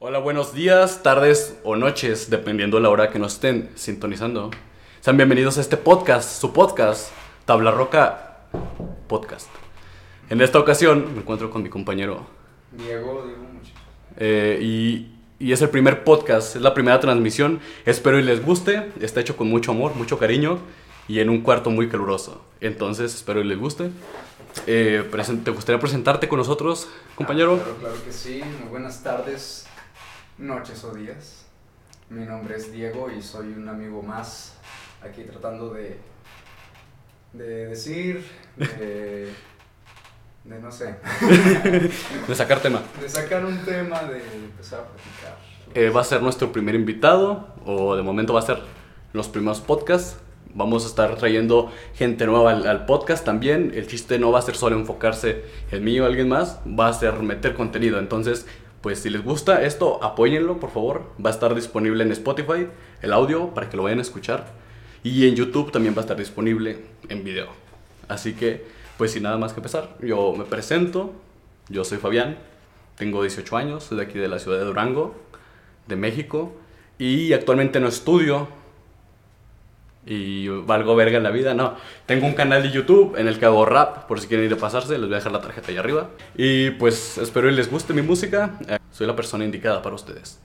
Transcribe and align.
Hola, 0.00 0.20
buenos 0.20 0.54
días, 0.54 1.02
tardes 1.02 1.58
o 1.64 1.74
noches, 1.74 2.30
dependiendo 2.30 2.78
la 2.78 2.88
hora 2.88 3.10
que 3.10 3.18
nos 3.18 3.34
estén 3.34 3.68
sintonizando. 3.74 4.52
Sean 5.00 5.16
bienvenidos 5.16 5.58
a 5.58 5.60
este 5.60 5.76
podcast, 5.76 6.40
su 6.40 6.52
podcast, 6.52 7.10
Tabla 7.44 7.72
Roca 7.72 8.42
Podcast. 9.08 9.48
En 10.30 10.40
esta 10.40 10.60
ocasión 10.60 11.14
me 11.14 11.22
encuentro 11.22 11.50
con 11.50 11.64
mi 11.64 11.68
compañero 11.68 12.28
Diego, 12.70 13.24
Diego, 13.26 13.42
eh, 14.18 14.60
y, 14.62 15.08
y 15.40 15.50
es 15.50 15.62
el 15.62 15.70
primer 15.70 16.04
podcast, 16.04 16.54
es 16.54 16.62
la 16.62 16.74
primera 16.74 17.00
transmisión. 17.00 17.58
Espero 17.84 18.20
y 18.20 18.22
les 18.22 18.40
guste. 18.40 18.92
Está 19.00 19.18
hecho 19.18 19.36
con 19.36 19.48
mucho 19.48 19.72
amor, 19.72 19.96
mucho 19.96 20.16
cariño 20.16 20.60
y 21.08 21.18
en 21.18 21.28
un 21.28 21.40
cuarto 21.40 21.70
muy 21.70 21.88
caluroso. 21.88 22.44
Entonces, 22.60 23.16
espero 23.16 23.40
y 23.40 23.44
les 23.44 23.58
guste. 23.58 23.90
Eh, 24.68 25.04
¿Te 25.44 25.50
gustaría 25.50 25.80
presentarte 25.80 26.28
con 26.28 26.38
nosotros, 26.38 26.88
compañero? 27.16 27.56
Claro, 27.56 27.76
claro 27.80 28.04
que 28.04 28.12
sí. 28.12 28.42
Muy 28.60 28.68
buenas 28.68 29.02
tardes, 29.02 29.66
noches 30.38 30.84
o 30.84 30.92
días. 30.92 31.44
Mi 32.10 32.24
nombre 32.24 32.56
es 32.56 32.72
Diego 32.72 33.10
y 33.10 33.20
soy 33.20 33.48
un 33.48 33.68
amigo 33.68 34.02
más 34.02 34.54
aquí 35.02 35.22
tratando 35.24 35.70
de, 35.70 35.98
de 37.32 37.66
decir, 37.66 38.24
de, 38.56 39.28
de 40.44 40.60
no 40.60 40.70
sé, 40.70 40.94
De 42.28 42.34
sacar 42.34 42.60
tema. 42.60 42.82
de 43.00 43.08
sacar 43.08 43.44
un 43.44 43.58
tema, 43.58 44.02
de 44.04 44.22
empezar 44.34 44.80
a 44.80 44.84
platicar. 44.84 45.36
Eh, 45.74 45.90
va 45.90 46.00
a 46.00 46.04
ser 46.04 46.22
nuestro 46.22 46.50
primer 46.50 46.74
invitado, 46.74 47.48
o 47.66 47.94
de 47.94 48.02
momento 48.02 48.32
va 48.32 48.40
a 48.40 48.44
ser 48.44 48.58
los 49.12 49.28
primeros 49.28 49.60
podcasts. 49.60 50.16
Vamos 50.54 50.84
a 50.84 50.88
estar 50.88 51.14
trayendo 51.16 51.70
gente 51.94 52.26
nueva 52.26 52.52
al, 52.52 52.66
al 52.66 52.86
podcast 52.86 53.22
también. 53.24 53.72
El 53.74 53.86
chiste 53.86 54.18
no 54.18 54.32
va 54.32 54.38
a 54.38 54.42
ser 54.42 54.56
solo 54.56 54.76
enfocarse 54.76 55.44
en 55.70 55.84
mí 55.84 56.00
o 56.00 56.06
alguien 56.06 56.28
más, 56.30 56.58
va 56.66 56.88
a 56.88 56.92
ser 56.94 57.12
meter 57.22 57.54
contenido. 57.54 57.98
Entonces, 57.98 58.46
pues 58.80 59.00
si 59.00 59.10
les 59.10 59.22
gusta 59.24 59.62
esto, 59.64 60.02
apóyenlo, 60.02 60.58
por 60.60 60.70
favor. 60.70 61.10
Va 61.24 61.30
a 61.30 61.32
estar 61.32 61.54
disponible 61.54 62.04
en 62.04 62.12
Spotify 62.12 62.68
el 63.02 63.12
audio 63.12 63.54
para 63.54 63.68
que 63.68 63.76
lo 63.76 63.82
vayan 63.82 63.98
a 63.98 64.02
escuchar. 64.02 64.52
Y 65.02 65.28
en 65.28 65.34
YouTube 65.34 65.72
también 65.72 65.94
va 65.94 65.98
a 65.98 66.02
estar 66.02 66.16
disponible 66.16 66.84
en 67.08 67.24
video. 67.24 67.48
Así 68.08 68.34
que, 68.34 68.64
pues 68.96 69.12
sin 69.12 69.24
nada 69.24 69.36
más 69.36 69.52
que 69.52 69.60
empezar, 69.60 69.96
yo 70.00 70.32
me 70.32 70.44
presento. 70.44 71.12
Yo 71.68 71.84
soy 71.84 71.98
Fabián, 71.98 72.38
tengo 72.96 73.22
18 73.22 73.56
años, 73.56 73.84
soy 73.84 73.98
de 73.98 74.04
aquí 74.04 74.18
de 74.18 74.28
la 74.28 74.38
ciudad 74.38 74.58
de 74.58 74.64
Durango 74.64 75.14
de 75.86 75.96
México 75.96 76.52
y 76.98 77.32
actualmente 77.32 77.78
no 77.78 77.88
estudio 77.88 78.48
y 80.08 80.48
valgo 80.48 80.96
verga 80.96 81.18
en 81.18 81.22
la 81.22 81.30
vida, 81.30 81.52
no. 81.52 81.74
Tengo 82.06 82.26
un 82.26 82.32
canal 82.32 82.62
de 82.62 82.70
YouTube 82.70 83.16
en 83.18 83.28
el 83.28 83.38
que 83.38 83.44
hago 83.44 83.66
rap, 83.66 84.06
por 84.06 84.20
si 84.20 84.26
quieren 84.26 84.46
ir 84.46 84.52
a 84.54 84.56
pasarse, 84.56 84.92
les 84.92 85.02
voy 85.02 85.12
a 85.12 85.16
dejar 85.16 85.32
la 85.32 85.42
tarjeta 85.42 85.70
ahí 85.70 85.76
arriba. 85.76 86.08
Y 86.34 86.70
pues 86.72 87.18
espero 87.18 87.48
que 87.48 87.54
les 87.54 87.70
guste 87.70 87.92
mi 87.92 88.00
música, 88.00 88.58
Eh, 88.68 88.78
soy 88.90 89.06
la 89.06 89.14
persona 89.14 89.44
indicada 89.44 89.82
para 89.82 89.94
ustedes. 89.94 90.40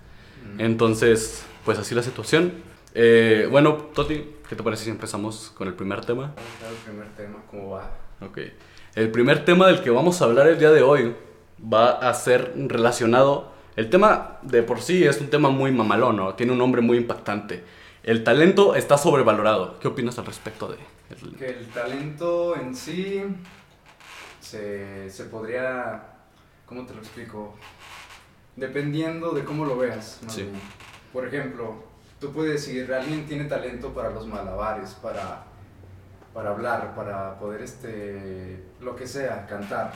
Entonces, 0.57 1.45
pues 1.63 1.79
así 1.79 1.95
la 1.95 2.03
situación. 2.03 2.51
Eh, 2.93 3.47
bueno, 3.49 3.75
Toti, 3.95 4.25
¿qué 4.47 4.55
te 4.55 4.63
parece 4.63 4.83
si 4.83 4.89
empezamos 4.89 5.51
con 5.55 5.67
el 5.67 5.73
primer 5.73 6.01
tema? 6.01 6.33
El 6.69 6.75
primer 6.83 7.07
tema, 7.15 7.39
¿cómo 7.49 7.71
va? 7.71 7.89
Ok. 8.21 8.39
El 8.95 9.09
primer 9.11 9.45
tema 9.45 9.67
del 9.67 9.81
que 9.81 9.89
vamos 9.89 10.21
a 10.21 10.25
hablar 10.25 10.47
el 10.47 10.59
día 10.59 10.71
de 10.71 10.81
hoy 10.81 11.15
va 11.61 11.91
a 11.91 12.13
ser 12.13 12.53
relacionado. 12.55 13.51
El 13.75 13.89
tema 13.89 14.39
de 14.43 14.61
por 14.61 14.81
sí 14.81 15.05
es 15.05 15.21
un 15.21 15.29
tema 15.29 15.49
muy 15.49 15.71
mamalón, 15.71 16.17
¿no? 16.17 16.35
Tiene 16.35 16.51
un 16.51 16.59
nombre 16.59 16.81
muy 16.81 16.97
impactante. 16.97 17.63
El 18.03 18.23
talento 18.23 18.75
está 18.75 18.97
sobrevalorado. 18.97 19.79
¿Qué 19.79 19.87
opinas 19.87 20.17
al 20.19 20.25
respecto 20.25 20.67
de 20.67 20.77
el- 21.09 21.35
Que 21.37 21.47
el 21.49 21.67
talento 21.67 22.55
en 22.55 22.75
sí 22.75 23.23
se, 24.41 25.09
se 25.09 25.23
podría, 25.25 26.03
¿cómo 26.65 26.85
te 26.85 26.93
lo 26.93 26.99
explico? 26.99 27.55
Dependiendo 28.55 29.31
de 29.31 29.43
cómo 29.43 29.65
lo 29.65 29.77
veas. 29.77 30.19
Sí. 30.27 30.49
Por 31.11 31.25
ejemplo, 31.27 31.75
tú 32.19 32.31
puedes 32.31 32.53
decir, 32.53 32.91
alguien 32.93 33.25
tiene 33.25 33.45
talento 33.45 33.93
para 33.93 34.09
los 34.09 34.27
malabares, 34.27 34.91
para, 34.95 35.43
para 36.33 36.49
hablar, 36.51 36.93
para 36.95 37.39
poder, 37.39 37.61
este, 37.61 38.63
lo 38.81 38.95
que 38.95 39.07
sea, 39.07 39.45
cantar. 39.47 39.93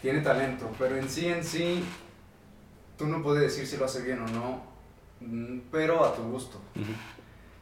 Tiene 0.00 0.20
talento, 0.20 0.68
pero 0.78 0.96
en 0.96 1.08
sí, 1.08 1.26
en 1.28 1.42
sí, 1.44 1.82
tú 2.98 3.06
no 3.06 3.22
puedes 3.22 3.42
decir 3.42 3.66
si 3.66 3.76
lo 3.76 3.84
hace 3.86 4.02
bien 4.02 4.20
o 4.20 4.26
no, 4.28 4.62
mm, 5.20 5.60
pero 5.70 6.04
a 6.04 6.14
tu 6.14 6.22
gusto. 6.22 6.58
Ujú, 6.76 6.92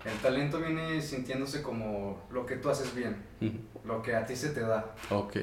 El 0.05 0.17
talento 0.19 0.59
viene 0.59 1.01
sintiéndose 1.03 1.63
como 1.63 2.27
lo 2.31 2.47
que 2.47 2.57
tú 2.57 2.71
haces 2.71 2.95
bien, 2.95 3.23
lo 3.85 4.03
que 4.03 4.17
a 4.17 4.25
ti 4.25 4.35
se 4.35 4.51
te 4.51 4.61
da. 4.61 4.95
Ok. 5.11 5.37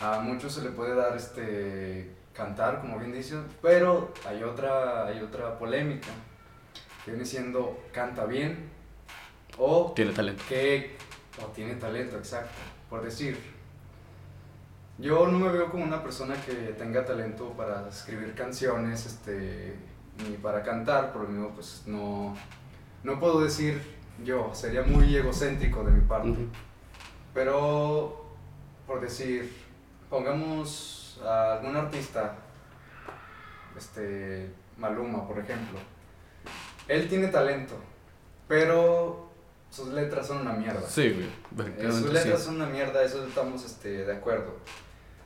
A 0.00 0.20
muchos 0.20 0.54
se 0.54 0.62
le 0.62 0.70
puede 0.70 0.94
dar 0.94 1.16
este 1.16 2.14
cantar, 2.32 2.80
como 2.80 2.98
bien 2.98 3.12
dice, 3.12 3.36
pero 3.60 4.12
hay 4.26 4.42
otra, 4.42 5.06
hay 5.06 5.20
otra 5.20 5.58
polémica. 5.58 6.08
Que 7.04 7.10
viene 7.10 7.26
siendo 7.26 7.82
canta 7.92 8.24
bien 8.26 8.70
o 9.58 9.92
Tiene 9.96 10.12
talento. 10.12 10.44
que 10.48 10.96
o 11.42 11.46
tiene 11.48 11.74
talento, 11.74 12.16
exacto. 12.16 12.54
Por 12.88 13.02
decir, 13.02 13.36
yo 14.98 15.26
no 15.26 15.38
me 15.38 15.50
veo 15.50 15.70
como 15.70 15.82
una 15.84 16.02
persona 16.02 16.34
que 16.46 16.52
tenga 16.78 17.04
talento 17.04 17.50
para 17.56 17.88
escribir 17.88 18.34
canciones, 18.34 19.04
este, 19.06 19.74
ni 20.28 20.36
para 20.36 20.62
cantar, 20.62 21.12
por 21.12 21.22
lo 21.22 21.28
mismo, 21.28 21.50
pues 21.50 21.82
no, 21.86 22.36
no 23.02 23.18
puedo 23.18 23.40
decir 23.40 23.80
yo, 24.24 24.50
sería 24.54 24.82
muy 24.82 25.14
egocéntrico 25.16 25.84
de 25.84 25.90
mi 25.92 26.00
parte. 26.02 26.36
Pero, 27.34 28.24
por 28.86 29.00
decir, 29.00 29.52
pongamos 30.10 31.20
a 31.24 31.54
algún 31.54 31.76
artista, 31.76 32.36
este, 33.76 34.50
Maluma, 34.76 35.26
por 35.26 35.38
ejemplo. 35.38 35.78
Él 36.88 37.08
tiene 37.08 37.28
talento, 37.28 37.74
pero 38.48 39.30
sus 39.70 39.88
letras 39.88 40.26
son 40.26 40.42
una 40.42 40.52
mierda. 40.52 40.86
Sí, 40.88 41.10
güey. 41.10 41.68
Eh, 41.78 41.90
sus 41.90 42.08
sí. 42.08 42.12
letras 42.12 42.42
son 42.42 42.56
una 42.56 42.66
mierda, 42.66 43.02
eso 43.02 43.26
estamos 43.26 43.64
este, 43.64 44.04
de 44.04 44.12
acuerdo. 44.12 44.58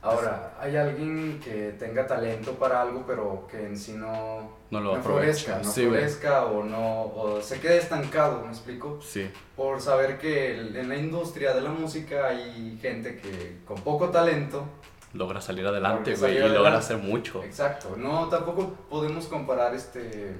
Ahora, 0.01 0.53
hay 0.59 0.75
alguien 0.77 1.39
que 1.43 1.75
tenga 1.77 2.05
talento 2.05 2.53
para 2.53 2.81
algo, 2.81 3.03
pero 3.05 3.47
que 3.49 3.65
en 3.65 3.77
sí 3.77 3.93
no, 3.93 4.51
No 4.69 4.79
lo 4.79 5.01
florezca, 5.01 5.53
aprovecha. 5.53 5.59
no 5.63 5.71
Sí, 5.73 5.85
florezca 5.85 6.45
o 6.45 6.63
no, 6.63 7.01
o 7.03 7.41
se 7.41 7.59
quede 7.59 7.77
estancado, 7.77 8.41
¿me 8.43 8.49
explico? 8.49 8.99
Sí. 9.01 9.29
Por 9.55 9.81
saber 9.81 10.17
que 10.17 10.51
en 10.57 10.87
la 10.87 10.95
industria 10.95 11.53
de 11.53 11.61
la 11.61 11.71
música 11.71 12.27
hay 12.27 12.77
gente 12.81 13.17
que 13.17 13.57
con 13.65 13.77
poco 13.81 14.09
talento, 14.09 14.65
Logra 15.13 15.39
salir 15.41 15.65
adelante, 15.65 16.15
güey. 16.15 16.37
Y 16.37 16.49
logra 16.49 16.77
hacer 16.77 16.97
mucho. 16.97 17.43
exacto, 17.43 17.95
no, 17.97 18.27
tampoco 18.27 18.73
podemos 18.89 19.25
comparar 19.27 19.73
este, 19.73 20.35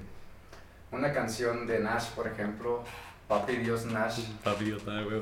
una 0.92 1.12
canción 1.14 1.66
de 1.66 1.80
Nash, 1.80 2.10
por 2.16 2.28
ejemplo, 2.28 2.84
Papi 3.28 3.58
Dios 3.58 3.86
Nash, 3.86 4.26
Papi, 4.44 4.66
yo 4.66 4.78
también, 4.78 5.06
güey. 5.06 5.22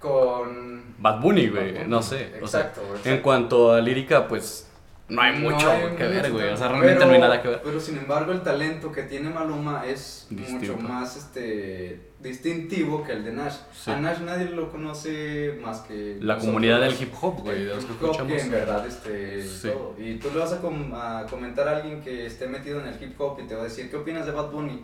Con... 0.00 0.94
Bad 0.98 1.20
Bunny, 1.20 1.48
güey. 1.48 1.86
No 1.86 2.02
sé. 2.02 2.32
o 2.42 2.46
sea, 2.48 2.60
Exacto, 2.62 2.80
exacto. 2.88 3.08
en 3.10 3.20
cuanto 3.20 3.72
a 3.72 3.80
lírica, 3.80 4.26
pues 4.26 4.66
no 5.08 5.22
hay 5.22 5.38
No 5.40 5.50
mucho 5.50 5.70
hay 5.70 5.96
que 5.96 6.04
ver, 6.06 6.22
mucho, 6.22 6.32
güey. 6.34 6.48
O 6.50 6.56
sea, 6.56 6.68
realmente 6.68 6.94
pero- 6.96 7.06
no 7.06 7.12
hay 7.14 7.20
nada 7.20 7.42
que 7.42 7.48
ver. 7.48 7.60
Pero 7.64 7.80
sin 7.80 7.98
embargo, 7.98 8.32
el 8.32 8.42
talento 8.42 8.90
que 8.92 9.02
tiene 9.04 9.28
Maluma 9.30 9.84
es 9.86 10.26
Distinto. 10.30 10.74
mucho 10.74 10.88
más 10.88 11.16
este, 11.16 12.10
distintivo 12.20 13.02
que 13.02 13.12
el 13.12 13.24
de 13.24 13.32
Nash. 13.32 13.56
Sí. 13.72 13.90
A 13.90 13.96
Nash 13.96 14.18
nadie 14.20 14.46
lo 14.50 14.70
conoce 14.70 15.58
más 15.62 15.80
que. 15.80 16.16
La 16.20 16.34
nosotros. 16.34 16.44
comunidad 16.46 16.80
del 16.80 16.94
hip 17.00 17.12
hop, 17.20 17.40
güey, 17.40 17.64
de 17.64 17.74
los 17.74 17.84
que 17.84 17.92
escuchamos. 17.92 18.32
en 18.32 18.50
verdad, 18.50 18.86
este. 18.86 19.42
Sí. 19.42 19.68
todo. 19.68 19.94
Y 19.98 20.14
tú 20.16 20.28
le 20.32 20.38
vas 20.38 20.52
a, 20.52 20.60
com- 20.60 20.94
a 20.94 21.26
comentar 21.28 21.66
a 21.66 21.76
alguien 21.78 22.00
que 22.02 22.26
esté 22.26 22.46
metido 22.46 22.78
en 22.80 22.86
el 22.86 23.02
hip 23.02 23.20
hop 23.20 23.40
y 23.42 23.46
te 23.48 23.54
va 23.54 23.62
a 23.62 23.64
decir, 23.64 23.90
¿qué 23.90 23.96
opinas 23.96 24.26
de 24.26 24.32
Bad 24.32 24.50
Bunny? 24.50 24.82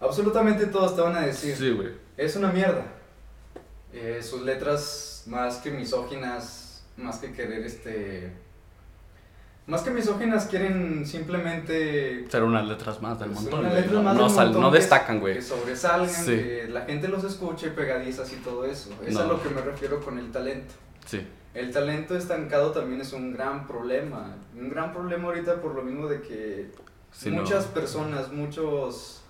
Absolutamente 0.00 0.66
todos 0.66 0.94
te 0.96 1.02
van 1.02 1.16
a 1.16 1.20
decir, 1.20 1.54
Sí, 1.56 1.70
güey. 1.70 1.88
es 2.16 2.34
una 2.36 2.48
mierda. 2.50 2.84
Eh, 3.94 4.20
sus 4.22 4.42
letras 4.42 5.22
más 5.26 5.58
que 5.58 5.70
misóginas, 5.70 6.84
más 6.96 7.18
que 7.18 7.32
querer 7.32 7.64
este... 7.64 8.32
Más 9.66 9.80
que 9.80 9.90
misóginas 9.90 10.44
quieren 10.46 11.06
simplemente 11.06 12.26
Ser 12.28 12.42
unas 12.42 12.66
letras 12.66 13.00
más 13.00 13.18
del 13.18 13.30
montón, 13.30 13.60
unas 13.60 13.72
letras 13.74 13.92
No, 13.92 14.02
más 14.02 14.14
no 14.16 14.24
del 14.24 14.30
sal- 14.34 14.44
montón 14.46 14.62
no 14.62 14.70
que- 14.72 14.76
destacan, 14.78 15.20
güey. 15.20 15.34
que 15.34 15.42
sobresalgan, 15.42 16.10
Sí. 16.10 16.32
que 16.36 16.66
la 16.68 16.82
gente 16.82 17.08
los 17.08 17.24
escuche 17.24 17.70
pegadizas 17.70 18.30
y 18.32 18.36
todo 18.36 18.64
eso. 18.66 18.90
Eso 19.02 19.02
No. 19.04 19.08
es 19.08 19.16
a 19.16 19.24
lo 19.26 19.42
que 19.42 19.48
me 19.48 19.62
refiero 19.62 20.00
con 20.04 20.18
el 20.18 20.30
talento. 20.32 20.74
Sí. 21.06 21.26
El 21.54 21.72
talento 21.72 22.14
estancado 22.16 22.72
también 22.72 23.00
es 23.00 23.12
un 23.14 23.32
gran 23.32 23.66
problema. 23.66 24.36
Un 24.54 24.68
gran 24.68 24.92
problema 24.92 25.28
ahorita 25.28 25.62
por 25.62 25.74
lo 25.74 25.82
mismo 25.82 26.08
de 26.08 26.20
que 26.20 26.70
Si 27.12 27.30
no- 27.30 27.40
muchas 27.42 27.64
personas, 27.66 28.32
muchos 28.32 29.22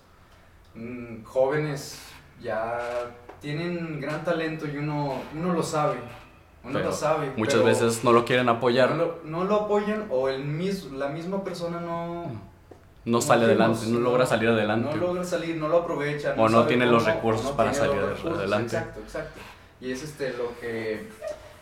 mm, 0.73 1.23
jóvenes 1.23 1.97
ya 2.41 2.79
tienen 3.41 3.99
gran 4.01 4.23
talento 4.23 4.65
y 4.67 4.77
uno, 4.77 5.15
uno 5.37 5.53
lo 5.53 5.63
sabe. 5.63 5.97
Uno 6.63 6.73
Pero 6.73 6.85
lo 6.85 6.91
sabe. 6.91 7.31
Muchas 7.37 7.55
pero 7.61 7.65
veces 7.65 8.03
no 8.03 8.11
lo 8.11 8.25
quieren 8.25 8.49
apoyar, 8.49 8.91
no 8.91 8.95
no, 8.95 9.05
lo, 9.05 9.19
no 9.25 9.43
lo 9.43 9.55
apoyan 9.55 10.05
o 10.09 10.29
el 10.29 10.43
mis, 10.43 10.85
la 10.91 11.09
misma 11.09 11.43
persona 11.43 11.79
no, 11.79 12.31
como 13.05 13.21
sale 13.21 13.41
vimos, 13.45 13.61
adelante, 13.61 13.85
no 13.87 13.99
logra 13.99 14.25
salir 14.25 14.49
adelante. 14.49 14.95
No 14.95 15.07
logra 15.07 15.23
salir, 15.23 15.57
no 15.57 15.67
lo 15.67 15.77
aprovecha. 15.77 16.33
O 16.37 16.49
no 16.49 16.65
tiene 16.65 16.87
los 16.87 17.03
cómo, 17.03 17.15
recursos 17.15 17.45
o 17.45 17.49
no 17.51 17.55
para 17.57 17.71
salir 17.73 17.95
los 17.97 18.09
recursos, 18.17 18.39
adelante. 18.39 18.75
Exacto, 18.77 18.99
exacto. 19.01 19.39
Y 19.79 19.91
es 19.91 20.01
este 20.01 20.29
lo 20.31 20.59
que 20.59 21.07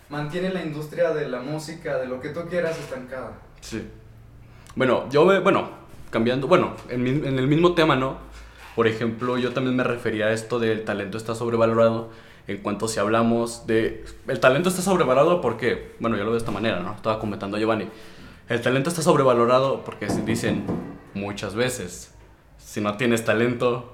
mantiene 0.09 0.49
la 0.53 0.61
industria 0.63 1.09
de 1.09 1.27
la 1.27 1.41
música, 1.41 1.97
de 1.97 2.07
lo 2.07 2.21
que 2.21 2.29
tú 2.29 2.41
quieras, 2.49 2.77
estancada. 2.79 3.31
Sí. 3.59 3.85
Bueno, 4.75 5.09
yo, 5.09 5.25
ve- 5.25 5.39
bueno, 5.39 5.67
cambiando, 6.11 6.47
bueno, 6.47 6.75
en, 6.87 7.05
en 7.05 7.37
el 7.39 7.47
mismo 7.47 7.73
tema, 7.73 7.95
¿no? 7.97 8.17
Por 8.75 8.87
ejemplo, 8.87 9.37
yo 9.37 9.53
también 9.53 9.75
me 9.75 9.83
refería 9.83 10.27
a 10.27 10.31
esto 10.31 10.59
del 10.59 10.83
talento 10.83 11.17
está 11.17 11.35
sobrevalorado 11.35 12.09
en 12.47 12.57
cuanto 12.57 12.87
si 12.87 12.99
hablamos 12.99 13.67
de... 13.67 14.03
El 14.27 14.39
talento 14.39 14.69
está 14.69 14.81
sobrevalorado 14.81 15.41
porque, 15.41 15.95
bueno, 15.99 16.17
yo 16.17 16.23
lo 16.23 16.31
veo 16.31 16.33
de 16.33 16.39
esta 16.39 16.51
manera, 16.51 16.79
¿no? 16.79 16.93
Estaba 16.93 17.19
comentando 17.19 17.57
a 17.57 17.59
Giovanni. 17.59 17.87
El 18.49 18.61
talento 18.61 18.89
está 18.89 19.01
sobrevalorado 19.01 19.83
porque 19.83 20.09
se 20.09 20.21
dicen 20.23 20.65
muchas 21.13 21.55
veces, 21.55 22.13
si 22.57 22.81
no 22.81 22.97
tienes 22.97 23.23
talento, 23.23 23.93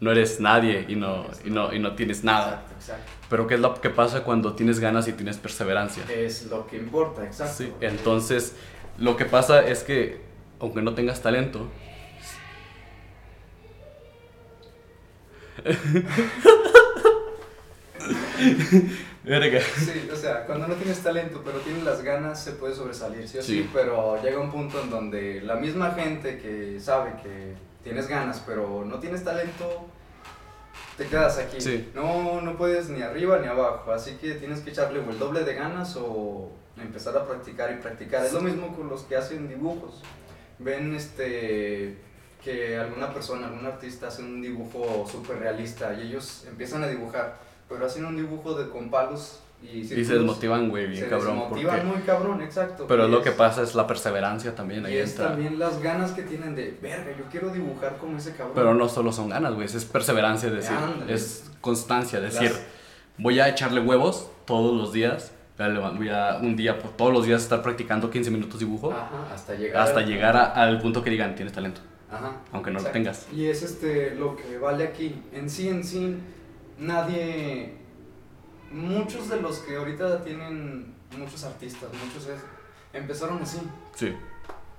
no 0.00 0.10
eres 0.10 0.40
nadie 0.40 0.86
y 0.88 0.96
no, 0.96 1.26
y 1.44 1.50
no, 1.50 1.72
y 1.72 1.78
no 1.78 1.94
tienes 1.94 2.24
nada. 2.24 2.64
Exacto, 2.64 2.74
exacto. 2.74 3.12
Pero 3.28 3.46
¿qué 3.46 3.54
es 3.54 3.60
lo 3.60 3.80
que 3.80 3.90
pasa 3.90 4.24
cuando 4.24 4.54
tienes 4.54 4.80
ganas 4.80 5.06
y 5.08 5.12
tienes 5.12 5.36
perseverancia? 5.36 6.04
Es 6.10 6.46
lo 6.46 6.66
que 6.66 6.76
importa, 6.76 7.24
exacto. 7.24 7.54
Sí, 7.58 7.72
entonces 7.80 8.56
lo 8.98 9.16
que 9.16 9.26
pasa 9.26 9.66
es 9.66 9.82
que 9.82 10.20
aunque 10.58 10.80
no 10.80 10.94
tengas 10.94 11.20
talento, 11.20 11.68
Verga. 19.24 19.60
Sí, 19.60 20.08
o 20.12 20.16
sea, 20.16 20.44
cuando 20.46 20.66
no 20.66 20.74
tienes 20.74 21.00
talento, 21.00 21.42
pero 21.44 21.58
tienes 21.58 21.84
las 21.84 22.02
ganas, 22.02 22.42
se 22.42 22.52
puede 22.52 22.74
sobresalir, 22.74 23.28
sí 23.28 23.38
o 23.38 23.42
sí. 23.42 23.62
Sí. 23.62 23.70
Pero 23.72 24.20
llega 24.20 24.40
un 24.40 24.50
punto 24.50 24.82
en 24.82 24.90
donde 24.90 25.40
la 25.42 25.56
misma 25.56 25.92
gente 25.92 26.38
que 26.38 26.80
sabe 26.80 27.12
que 27.22 27.54
tienes 27.84 28.08
ganas, 28.08 28.42
pero 28.44 28.84
no 28.84 28.98
tienes 28.98 29.22
talento, 29.22 29.86
te 30.96 31.06
quedas 31.06 31.38
aquí. 31.38 31.60
Sí. 31.60 31.90
No, 31.94 32.40
no 32.40 32.56
puedes 32.56 32.88
ni 32.88 33.02
arriba 33.02 33.38
ni 33.38 33.46
abajo, 33.46 33.92
así 33.92 34.14
que 34.14 34.34
tienes 34.34 34.60
que 34.60 34.70
echarle 34.70 34.98
o 34.98 35.10
el 35.10 35.18
doble 35.18 35.44
de 35.44 35.54
ganas 35.54 35.96
o 35.96 36.50
empezar 36.76 37.16
a 37.16 37.24
practicar 37.24 37.72
y 37.72 37.76
practicar. 37.76 38.24
Es 38.24 38.32
lo 38.32 38.40
mismo 38.40 38.76
con 38.76 38.88
los 38.88 39.02
que 39.02 39.16
hacen 39.16 39.48
dibujos. 39.48 40.02
Ven 40.58 40.94
este 40.94 41.96
que 42.42 42.76
alguna 42.76 43.12
persona, 43.12 43.46
algún 43.46 43.64
artista 43.66 44.08
hace 44.08 44.22
un 44.22 44.42
dibujo 44.42 45.06
súper 45.10 45.38
realista 45.38 45.94
y 45.94 46.08
ellos 46.08 46.44
empiezan 46.48 46.82
a 46.82 46.88
dibujar, 46.88 47.36
pero 47.68 47.86
hacen 47.86 48.04
un 48.04 48.16
dibujo 48.16 48.54
de, 48.54 48.68
con 48.68 48.90
palos 48.90 49.38
y 49.62 49.78
Y 49.78 49.84
se 50.04 50.14
desmotivan, 50.14 50.68
güey, 50.70 50.88
bien 50.88 51.04
Se 51.04 51.08
cabrón. 51.08 51.38
desmotivan 51.38 51.76
porque- 51.76 51.86
muy 51.96 52.02
cabrón, 52.02 52.42
exacto. 52.42 52.84
Pero 52.88 53.06
Y 53.06 53.10
lo 53.12 53.22
que 53.22 53.28
es- 53.28 53.34
pasa 53.36 53.62
es 53.62 53.76
la 53.76 53.86
perseverancia 53.86 54.56
también. 54.56 54.84
Ahí 54.84 54.94
Y 54.94 54.98
es 54.98 55.10
entra. 55.12 55.28
también 55.28 55.56
las 55.60 55.80
ganas 55.80 56.10
que 56.10 56.22
tienen 56.22 56.56
de, 56.56 56.76
verga, 56.82 57.16
yo 57.16 57.24
quiero 57.30 57.50
dibujar 57.50 57.96
como 57.98 58.18
ese 58.18 58.32
cabrón. 58.32 58.52
Pero 58.56 58.74
no 58.74 58.88
solo 58.88 59.12
son 59.12 59.28
ganas, 59.28 59.54
güey, 59.54 59.66
es 59.66 59.84
perseverancia, 59.84 60.48
es 60.48 60.54
decir, 60.56 60.76
Ándale. 60.76 61.14
es 61.14 61.48
constancia, 61.60 62.18
es 62.18 62.34
decir, 62.34 62.50
Las- 62.50 62.60
voy 63.18 63.38
a 63.38 63.48
echarle 63.48 63.80
huevos 63.80 64.28
todos 64.46 64.76
los 64.76 64.92
días, 64.92 65.30
voy 65.96 66.08
a, 66.08 66.38
un 66.42 66.56
día, 66.56 66.76
todos 66.96 67.12
los 67.12 67.24
días 67.24 67.40
estar 67.42 67.62
practicando 67.62 68.10
15 68.10 68.32
minutos 68.32 68.58
dibujo, 68.58 68.90
Ajá, 68.90 69.32
hasta 69.32 69.54
llegar. 69.54 69.80
hasta 69.82 70.00
al- 70.00 70.06
llegar 70.06 70.36
a- 70.36 70.52
al 70.54 70.80
punto 70.80 71.04
que 71.04 71.10
digan, 71.10 71.36
tienes 71.36 71.54
talento. 71.54 71.80
Ajá, 72.12 72.32
aunque 72.52 72.70
no 72.70 72.78
lo 72.80 72.90
tengas. 72.90 73.26
Y 73.32 73.46
es 73.46 73.62
este 73.62 74.14
lo 74.14 74.36
que 74.36 74.58
vale 74.58 74.84
aquí. 74.84 75.20
En 75.32 75.48
sí, 75.48 75.68
en 75.68 75.82
sí, 75.82 76.16
nadie. 76.78 77.74
Muchos 78.70 79.28
de 79.28 79.40
los 79.40 79.58
que 79.60 79.76
ahorita 79.76 80.22
tienen. 80.22 80.94
Muchos 81.18 81.44
artistas, 81.44 81.90
muchos 81.92 82.26
es, 82.28 82.40
empezaron 82.92 83.42
así. 83.42 83.58
Sí, 83.94 84.14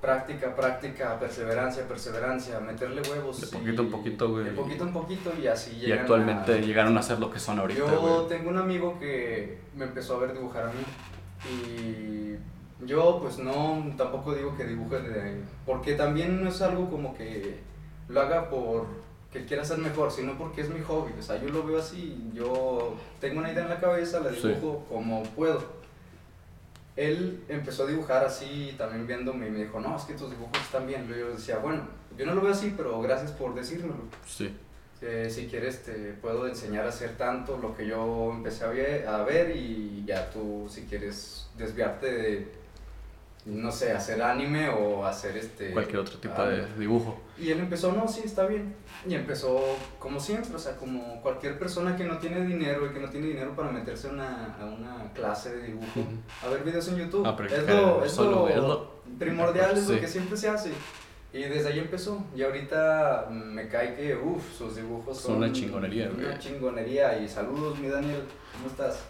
Práctica, 0.02 0.54
práctica, 0.56 1.18
perseverancia, 1.20 1.88
perseverancia, 1.88 2.60
meterle 2.60 3.02
huevos. 3.10 3.40
De 3.40 3.48
y- 3.48 3.60
poquito 3.62 3.82
en 3.84 3.90
poquito, 3.92 4.30
güey. 4.32 4.44
De 4.46 4.52
poquito 4.52 4.84
en 4.84 4.92
poquito 4.92 5.32
y 5.42 5.48
así 5.48 5.72
y 5.78 5.80
llegan 5.82 6.00
actualmente 6.00 6.54
a- 6.54 6.58
llegaron 6.58 6.98
a 6.98 7.02
ser 7.04 7.20
lo 7.20 7.32
que 7.32 7.40
son 7.40 7.60
ahorita, 7.60 7.80
Yo 7.80 8.26
tengo 8.28 8.50
un 8.50 8.58
amigo 8.58 9.00
que 9.00 9.60
me 9.78 9.86
empezó 9.86 10.18
a 10.18 10.20
ver 10.22 10.34
dibujar 10.34 10.64
a 10.64 10.72
mí 10.74 10.84
y 11.50 12.23
yo 12.86 13.20
pues 13.22 13.38
no, 13.40 13.84
tampoco 13.98 14.34
digo 14.36 14.56
que 14.58 14.66
dibuje 14.66 15.00
de... 15.02 15.42
Porque 15.66 15.94
también 15.94 16.44
no 16.44 16.50
es 16.50 16.62
algo 16.62 16.90
como 16.90 17.14
que 17.16 17.60
lo 18.10 18.22
haga 18.22 18.50
por 18.50 18.86
que 19.32 19.46
quiera 19.46 19.66
ser 19.66 19.80
mejor, 19.80 20.12
sino 20.12 20.38
porque 20.38 20.62
es 20.62 20.70
mi 20.70 20.80
hobby. 20.82 21.12
O 21.18 21.22
sea, 21.24 21.42
yo 21.42 21.50
lo 21.50 21.64
veo 21.64 21.80
así, 21.80 22.30
yo 22.36 22.96
tengo 23.20 23.40
una 23.40 23.52
idea 23.52 23.64
en 23.64 23.70
la 23.70 23.80
cabeza, 23.80 24.20
la 24.20 24.32
Sí. 24.32 24.48
dibujo 24.48 24.86
como 24.90 25.24
puedo. 25.24 25.64
Él 26.96 27.44
empezó 27.50 27.84
a 27.84 27.88
dibujar 27.88 28.24
así, 28.24 28.76
también 28.78 29.08
viéndome 29.08 29.48
y 29.48 29.52
me 29.52 29.60
dijo, 29.64 29.80
no, 29.80 29.96
es 29.98 30.04
que 30.04 30.14
tus 30.14 30.30
dibujos 30.30 30.60
están 30.62 30.86
bien. 30.86 31.08
Yo 31.08 31.32
decía, 31.32 31.58
bueno, 31.58 31.82
yo 32.16 32.26
no 32.28 32.36
lo 32.36 32.42
veo 32.42 32.52
así, 32.52 32.74
pero 32.78 33.02
gracias 33.02 33.32
por 33.32 33.56
decírmelo. 33.56 33.96
Sí, 34.26 34.56
Eh, 35.02 35.30
si 35.30 35.48
quieres 35.48 35.84
te 35.84 36.14
puedo 36.22 36.48
enseñar 36.48 36.86
a 36.86 36.90
hacer 36.90 37.18
tanto 37.18 37.58
lo 37.58 37.76
que 37.76 37.86
yo 37.88 38.32
empecé 38.32 38.64
a 38.64 38.68
ver, 38.68 39.06
a 39.06 39.24
ver 39.24 39.54
y 39.54 40.04
ya 40.08 40.30
tú 40.30 40.66
si 40.70 40.84
quieres 40.84 41.50
desviarte 41.58 42.06
de, 42.10 42.48
no 43.46 43.72
sé, 43.72 43.92
hacer 43.92 44.22
anime 44.22 44.70
o 44.70 45.06
hacer 45.06 45.36
este... 45.38 45.72
cualquier 45.72 46.00
otro 46.00 46.18
tipo 46.18 46.34
ah, 46.38 46.48
de 46.48 46.66
dibujo. 46.78 47.20
Y 47.38 47.52
él 47.52 47.60
empezó, 47.60 47.92
no, 47.92 48.08
sí, 48.08 48.22
está 48.24 48.46
bien. 48.46 48.74
Y 49.06 49.16
empezó 49.16 49.60
como 50.00 50.20
siempre, 50.20 50.56
o 50.56 50.60
sea, 50.60 50.78
como 50.78 51.22
cualquier 51.22 51.60
persona 51.60 51.96
que 51.98 52.06
no 52.06 52.20
tiene 52.20 52.46
dinero 52.46 52.86
y 52.86 52.94
que 52.94 53.00
no 53.00 53.10
tiene 53.10 53.28
dinero 53.28 53.54
para 53.56 53.70
meterse 53.72 54.08
a 54.08 54.12
una, 54.12 54.56
a 54.56 54.66
una 54.66 55.12
clase 55.14 55.56
de 55.56 55.68
dibujo, 55.68 56.00
a 56.46 56.50
ver 56.50 56.64
videos 56.64 56.88
en 56.88 56.98
YouTube. 56.98 57.26
Ah, 57.26 57.36
pero 57.36 57.50
es 58.06 58.18
lo, 58.18 58.48
es 58.50 58.56
lo 58.58 58.94
primordial, 59.20 59.78
es 59.78 59.86
Sí. 59.86 59.96
lo 59.96 60.00
que 60.00 60.08
siempre 60.08 60.38
se 60.38 60.48
hace. 60.50 60.72
Y 61.34 61.40
desde 61.40 61.70
ahí 61.70 61.80
empezó. 61.80 62.24
Y 62.36 62.44
ahorita 62.44 63.28
me 63.32 63.68
cae 63.68 63.96
que, 63.96 64.16
uff, 64.16 64.56
sus 64.56 64.76
dibujos 64.76 65.18
Son 65.18 65.32
son 65.32 65.38
una 65.44 65.52
chingonería, 65.52 66.10
Una 66.16 66.28
güey. 66.28 66.40
chingonería. 66.40 67.18
Y 67.20 67.28
saludos, 67.28 67.80
mi 67.80 67.88
Daniel, 67.90 68.22
¿cómo 68.54 68.68
estás? 68.68 69.04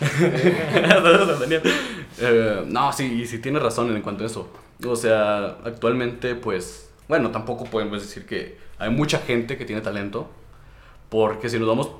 Eh, 2.22 2.64
no, 2.66 2.92
sí, 2.92 3.20
y 3.22 3.26
sí 3.26 3.38
tienes 3.38 3.62
razón 3.62 3.94
en 3.94 4.02
cuanto 4.02 4.24
a 4.24 4.26
eso. 4.26 4.48
O 4.86 4.96
sea, 4.96 5.56
actualmente, 5.64 6.34
pues, 6.34 6.90
bueno, 7.08 7.30
tampoco 7.30 7.64
podemos 7.64 8.02
decir 8.02 8.26
que 8.26 8.58
hay 8.78 8.90
mucha 8.90 9.18
gente 9.20 9.56
que 9.56 9.64
tiene 9.64 9.80
talento, 9.80 10.30
porque 11.08 11.48
si 11.48 11.58
nos 11.58 11.68
vamos 11.68 11.90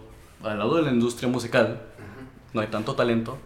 al 0.43 0.59
lado 0.59 0.77
de 0.77 0.83
la 0.83 0.91
industria 0.91 1.29
musical, 1.29 1.81
no 2.53 2.61
hay 2.61 2.67
tanto 2.67 2.95
talento, 2.95 3.39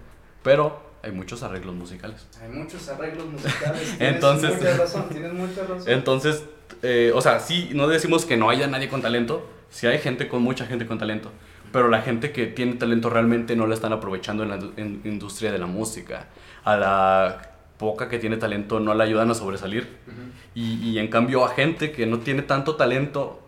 pero 0.42 0.82
hay 1.02 1.12
muchos 1.12 1.42
arreglos 1.42 1.74
musicales. 1.74 2.26
Hay 2.42 2.50
muchos 2.50 2.88
arreglos 2.88 3.26
musicales. 3.26 3.96
Tienes 3.98 4.14
Entonces- 4.14 4.54
mucha 4.56 4.76
razón, 4.76 5.08
tienes 5.10 5.32
mucha 5.32 5.62
razón. 5.62 5.82
Entonces, 5.86 6.44
eh, 6.82 7.12
o 7.14 7.20
sea, 7.20 7.40
sí, 7.40 7.70
no 7.74 7.86
decimos 7.88 8.24
que 8.24 8.36
no 8.36 8.50
haya 8.50 8.66
nadie 8.66 8.88
con 8.88 9.02
talento, 9.02 9.46
sí 9.70 9.86
hay 9.86 9.98
gente 9.98 10.28
con 10.28 10.42
mucha 10.42 10.66
gente 10.66 10.86
con 10.86 10.98
talento, 10.98 11.30
pero 11.74 11.88
la 11.88 12.00
gente 12.02 12.30
que 12.30 12.46
tiene 12.46 12.74
talento 12.74 13.10
realmente 13.10 13.56
no 13.56 13.66
la 13.66 13.74
están 13.74 13.92
aprovechando 13.92 14.44
en 14.44 14.48
la 14.50 14.56
in- 14.76 15.00
industria 15.04 15.50
de 15.50 15.58
la 15.58 15.66
música. 15.66 16.26
A 16.62 16.76
la 16.76 17.50
poca 17.78 18.08
que 18.08 18.20
tiene 18.20 18.36
talento 18.36 18.78
no 18.78 18.94
la 18.94 19.02
ayudan 19.02 19.28
a 19.32 19.34
sobresalir. 19.34 19.82
Ujú. 20.06 20.20
Y, 20.54 20.90
y 20.90 20.98
en 21.00 21.08
cambio 21.08 21.44
a 21.44 21.48
gente 21.48 21.90
que 21.90 22.06
no 22.06 22.20
tiene 22.20 22.42
tanto 22.42 22.76
talento, 22.76 23.40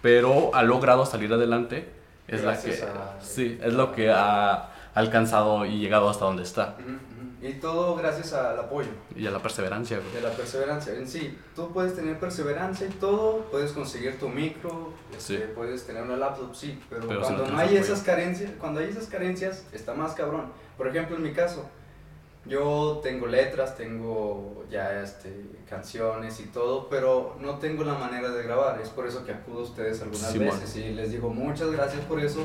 pero 0.00 0.54
ha 0.54 0.62
logrado 0.62 1.04
salir 1.04 1.30
adelante, 1.30 1.86
es 2.26 2.42
la 2.42 2.58
que, 2.58 2.72
a- 2.82 3.20
sí, 3.20 3.58
es 3.62 3.74
lo 3.74 3.92
que 3.92 4.10
ha 4.10 4.70
alcanzado 4.94 5.66
y 5.66 5.78
llegado 5.78 6.08
hasta 6.08 6.24
donde 6.24 6.42
está. 6.42 6.76
Ujú, 6.80 6.88
ujú. 6.88 6.98
Y 7.46 7.52
todo 7.60 7.94
gracias 7.94 8.32
al 8.32 8.58
apoyo. 8.58 8.88
Y 9.14 9.26
a 9.26 9.30
la 9.30 9.38
perseverancia, 9.38 9.98
güey. 9.98 10.10
De 10.14 10.22
la 10.22 10.30
perseverancia 10.30 10.94
en 10.94 11.06
sí. 11.06 11.38
Tú 11.54 11.70
puedes 11.74 11.94
tener 11.94 12.18
perseverancia 12.18 12.86
y 12.86 12.90
todo, 12.90 13.42
puedes 13.50 13.72
conseguir 13.72 14.18
tu 14.18 14.30
micro, 14.30 14.94
este, 15.14 15.36
Sí. 15.36 15.44
puedes 15.54 15.86
tener 15.86 16.04
una 16.04 16.16
laptop, 16.16 16.54
sí, 16.54 16.80
pero, 16.88 17.06
Pero 17.06 17.20
cuando 17.20 17.46
no, 17.46 17.58
hay 17.58 17.76
esas 17.76 18.00
carencias, 18.02 18.50
cuando 18.58 18.80
hay 18.80 18.88
esas 18.88 19.08
carencias, 19.08 19.66
está 19.72 19.92
más 19.92 20.14
cabrón. 20.14 20.52
Por 20.78 20.88
ejemplo, 20.88 21.16
en 21.16 21.22
mi 21.22 21.32
caso, 21.34 21.68
yo 22.46 23.00
tengo 23.02 23.26
letras, 23.26 23.76
tengo 23.76 24.64
ya 24.70 25.02
este, 25.02 25.44
canciones 25.68 26.40
y 26.40 26.44
todo, 26.44 26.88
pero 26.88 27.36
no 27.40 27.58
tengo 27.58 27.84
la 27.84 27.94
manera 27.94 28.30
de 28.30 28.42
grabar. 28.42 28.80
Es 28.80 28.88
por 28.88 29.06
eso 29.06 29.22
que 29.26 29.32
acudo 29.32 29.60
a 29.60 29.62
ustedes 29.64 30.00
algunas 30.00 30.32
Simón. 30.32 30.48
veces 30.48 30.76
y 30.76 30.92
les 30.92 31.10
digo 31.10 31.28
muchas 31.28 31.70
gracias 31.70 32.02
por 32.06 32.20
eso, 32.20 32.40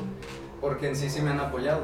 porque 0.59 0.89
en 0.89 0.95
sí 0.97 1.09
sí 1.09 1.21
me 1.21 1.29
han 1.31 1.39
apoyado. 1.39 1.83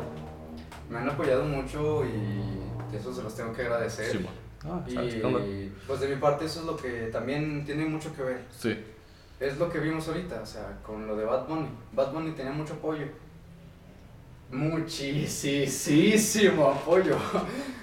Me 0.89 0.97
han 0.97 1.09
apoyado 1.09 1.45
mucho 1.45 2.03
y 2.05 2.65
eso 2.97 3.13
se 3.13 3.23
los 3.23 3.35
tengo 3.35 3.53
que 3.53 3.61
agradecer. 3.63 4.19
Ah, 4.63 4.81
¿sabes 4.91 5.15
qué 5.15 5.23
onda? 5.23 5.39
Y 5.45 5.71
pues 5.85 5.99
de 5.99 6.07
mi 6.07 6.15
parte 6.15 6.45
eso 6.45 6.61
es 6.61 6.65
lo 6.65 6.75
que 6.75 7.09
también 7.11 7.63
tiene 7.65 7.85
mucho 7.85 8.13
que 8.15 8.23
ver. 8.23 8.41
Sí. 8.57 8.77
Es 9.39 9.57
lo 9.57 9.69
que 9.69 9.79
vimos 9.79 10.07
ahorita, 10.07 10.41
o 10.41 10.45
sea, 10.45 10.77
con 10.83 11.05
lo 11.07 11.15
de 11.15 11.25
Bad 11.25 11.47
Bunny. 11.47 11.67
Bad 11.93 12.13
Bunny 12.13 12.31
tenía 12.31 12.53
mucho 12.53 12.73
apoyo. 12.73 13.05
Muchísimo 14.51 16.67
apoyo. 16.69 17.17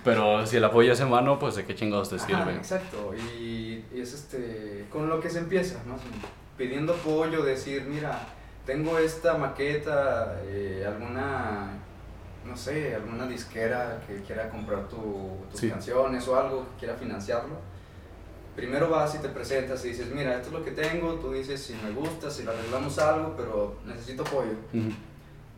Pero 0.05 0.47
si 0.47 0.57
el 0.57 0.65
apoyo 0.65 0.93
es 0.93 1.01
en 1.01 1.11
mano, 1.11 1.39
pues 1.39 1.57
de 1.57 1.65
qué 1.65 1.75
chingados 1.75 2.09
te 2.09 2.17
Ajá, 2.17 2.27
sirve. 2.27 2.57
exacto, 2.57 3.15
y, 3.15 3.85
y 3.93 4.01
es 4.01 4.15
este, 4.15 4.87
con 4.91 5.09
lo 5.09 5.21
que 5.21 5.31
se 5.31 5.39
empieza, 5.39 5.79
más 5.85 6.01
o 6.01 6.05
menos. 6.05 6.31
pidiendo 6.57 6.95
apoyo, 6.95 7.43
decir, 7.45 7.85
mira, 7.85 8.27
tengo 8.67 8.99
esta 8.99 9.37
maqueta, 9.37 10.41
eh, 10.47 10.85
alguna, 10.87 11.71
no 12.47 12.57
sé, 12.57 12.95
alguna 12.95 13.27
disquera 13.27 14.01
que 14.07 14.23
quiera 14.23 14.49
comprar 14.51 14.89
tu- 14.89 15.37
tus 15.51 15.61
Sí. 15.61 15.71
canciones 15.71 16.27
o 16.29 16.37
algo, 16.39 16.67
que 16.75 16.81
quiera 16.81 16.95
financiarlo. 16.97 17.55
Primero 18.57 18.91
vas 18.91 19.15
y 19.15 19.19
te 19.19 19.29
presentas 19.31 19.85
y 19.85 19.89
dices, 19.89 20.09
mira, 20.15 20.35
esto 20.37 20.49
es 20.49 20.53
lo 20.53 20.65
que 20.65 20.73
tengo, 20.73 21.15
tú 21.15 21.33
dices 21.33 21.63
si 21.63 21.75
me 21.75 21.91
gusta, 21.93 22.31
si 22.31 22.43
le 22.43 22.51
arreglamos 22.51 22.99
algo, 22.99 23.35
pero 23.37 23.77
necesito 23.87 24.23
apoyo. 24.23 24.53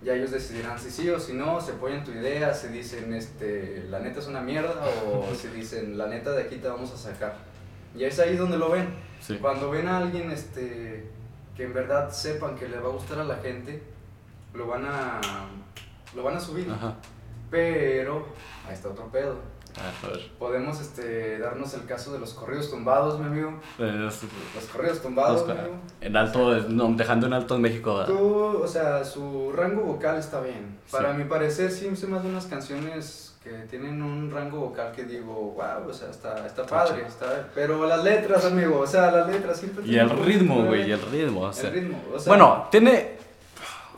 Ya 0.03 0.13
ellos 0.15 0.31
decidirán 0.31 0.79
si 0.79 0.91
sí 0.91 1.09
o 1.11 1.19
si 1.19 1.33
no, 1.33 1.61
se 1.61 1.73
apoyan 1.73 2.05
tu 2.05 2.13
idea, 2.13 2.53
se 2.55 2.69
dicen, 2.69 3.13
este, 3.15 3.85
la 3.91 3.99
neta 4.01 4.21
es 4.21 4.27
una 4.29 4.41
mierda, 4.43 4.75
o 5.07 5.27
se 5.35 5.51
dicen, 5.51 5.97
la 5.99 6.07
neta 6.07 6.33
de 6.33 6.43
aquí 6.43 6.57
te 6.57 6.69
vamos 6.69 6.93
a 6.93 6.97
sacar. 6.97 7.37
Y 7.97 8.05
es 8.05 8.19
ahí 8.21 8.37
donde 8.37 8.59
lo 8.59 8.71
ven. 8.71 8.89
Sí. 9.21 9.39
Cuando 9.41 9.71
ven 9.71 9.89
a 9.89 9.99
alguien 9.99 10.31
este, 10.31 11.09
que 11.57 11.65
en 11.65 11.73
verdad 11.73 12.11
sepan 12.13 12.55
que 12.57 12.69
le 12.69 12.79
va 12.79 12.91
a 12.91 12.93
gustar 12.93 13.19
a 13.21 13.25
la 13.25 13.37
gente, 13.37 13.83
lo 14.53 14.67
van 14.67 14.85
a, 14.85 15.21
lo 16.15 16.23
van 16.23 16.37
a 16.37 16.41
subir. 16.41 16.71
Ajá. 16.71 16.95
Pero, 17.51 18.27
ahí 18.67 18.75
está 18.75 18.89
otro 18.89 19.07
pedo. 19.07 19.37
Ah, 19.77 19.91
a 20.05 20.07
ver. 20.09 20.31
Podemos 20.39 20.81
este, 20.81 21.39
darnos 21.41 21.75
el 21.75 21.85
caso 21.85 22.13
de 22.13 22.21
los 22.21 22.33
corridos 22.33 22.71
tumbados, 22.71 23.19
mi 23.19 23.27
amigo. 23.27 23.55
Eh, 23.79 24.07
es- 24.09 24.23
Los 24.55 24.65
corridos 24.73 25.03
tumbados, 25.03 25.41
Busca- 25.43 25.55
mi 25.55 25.61
amigo. 25.61 25.75
En 26.01 26.17
alto, 26.17 26.61
no, 26.69 26.93
dejando 26.95 27.27
en 27.27 27.33
alto 27.33 27.57
en 27.57 27.63
México. 27.63 27.97
¿verdad? 27.99 28.15
Tú, 28.15 28.61
o 28.63 28.69
sea, 28.69 29.05
su 29.05 29.53
rango 29.53 29.83
vocal 29.83 30.17
está 30.19 30.41
bien. 30.41 30.79
Para 30.93 31.11
Sí. 31.13 31.19
mi 31.19 31.25
parecer, 31.25 31.71
sí 31.73 31.95
se 31.97 32.07
me 32.07 32.17
hacen 32.19 32.31
unas 32.31 32.47
canciones 32.47 33.35
que 33.43 33.51
tienen 33.69 34.01
un 34.01 34.31
rango 34.31 34.59
vocal 34.61 34.93
que 34.93 35.05
digo, 35.05 35.33
wow, 35.57 35.89
o 35.89 35.93
sea, 35.93 36.09
está, 36.09 36.47
está 36.47 36.65
padre, 36.65 37.05
está... 37.07 37.49
Pero 37.55 37.85
las 37.87 38.03
letras, 38.03 38.45
amigo, 38.47 38.79
o 38.81 38.87
sea, 38.87 39.11
las 39.11 39.27
letras 39.29 39.59
siempre... 39.59 39.85
Y 39.85 39.99
el 39.99 40.09
ritmo, 40.09 40.65
güey, 40.65 40.89
y 40.89 40.93
el 40.93 41.03
ritmo. 41.03 41.41
O 41.43 41.53
sea. 41.53 41.69
El 41.69 41.75
ritmo, 41.75 42.03
o 42.15 42.19
sea... 42.19 42.31
bueno, 42.31 42.69
tiene. 42.71 43.19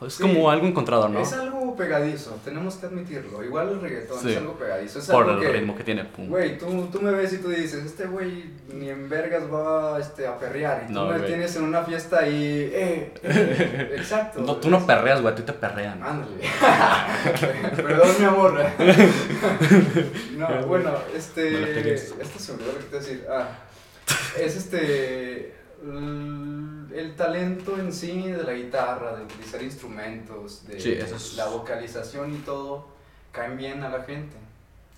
Es 0.05 0.13
Sí. 0.13 0.21
como 0.21 0.51
algo 0.51 0.67
encontrado, 0.67 1.09
¿no? 1.09 1.19
Es 1.19 1.33
algo 1.33 1.75
pegadizo, 1.75 2.37
tenemos 2.45 2.75
que 2.75 2.85
admitirlo. 2.85 3.43
Igual 3.43 3.69
el 3.69 3.81
reggaetón 3.81 4.19
Sí. 4.19 4.31
es 4.31 4.37
algo 4.37 4.53
pegadizo. 4.53 4.99
Es 4.99 5.07
Por 5.07 5.23
algo 5.27 5.41
el 5.41 5.47
que, 5.47 5.53
ritmo 5.53 5.75
que 5.75 5.83
tiene. 5.83 6.07
Güey, 6.17 6.57
tú, 6.59 6.87
tú 6.91 7.01
me 7.01 7.11
ves 7.11 7.33
y 7.33 7.37
tú 7.39 7.49
dices, 7.49 7.83
este 7.85 8.05
güey 8.05 8.51
ni 8.71 8.89
en 8.89 9.09
vergas 9.09 9.43
va 9.51 9.99
este, 9.99 10.27
a 10.27 10.37
perrear. 10.37 10.83
Y 10.83 10.87
tú 10.87 10.93
No, 10.93 11.05
me 11.07 11.19
tienes 11.21 11.55
en 11.55 11.63
una 11.63 11.81
fiesta 11.83 12.27
y... 12.27 12.69
Eh, 12.73 13.13
eh, 13.23 13.93
exacto. 13.97 14.41
No, 14.41 14.57
tú 14.57 14.69
no 14.69 14.85
perreas, 14.85 15.21
güey, 15.21 15.33
ti 15.33 15.41
te 15.41 15.53
perrean. 15.53 16.01
Ándale. 16.03 16.41
Perdón, 17.75 18.09
mi 18.19 18.25
amor. 18.25 18.59
no, 20.37 20.67
bueno, 20.67 20.91
este. 21.15 21.49
pegues. 21.51 22.13
Esto 22.19 22.39
se 22.39 22.53
me 22.53 22.57
olvidó 22.59 22.73
lo 22.73 22.79
que 22.79 22.85
te 22.85 22.97
decir. 22.97 23.25
Ah, 23.29 23.47
es 24.39 24.55
este. 24.55 25.53
L- 25.83 26.99
El 26.99 27.15
talento 27.15 27.77
en 27.77 27.91
sí 27.93 28.23
de 28.31 28.43
la 28.43 28.53
guitarra, 28.53 29.15
de 29.15 29.23
utilizar 29.23 29.61
instrumentos, 29.61 30.65
de 30.67 30.79
Sí, 30.79 30.93
es- 30.93 31.35
la 31.35 31.45
vocalización 31.47 32.33
y 32.33 32.37
todo, 32.39 32.87
caen 33.31 33.57
bien 33.57 33.83
a 33.83 33.89
la 33.89 34.03
gente. 34.03 34.35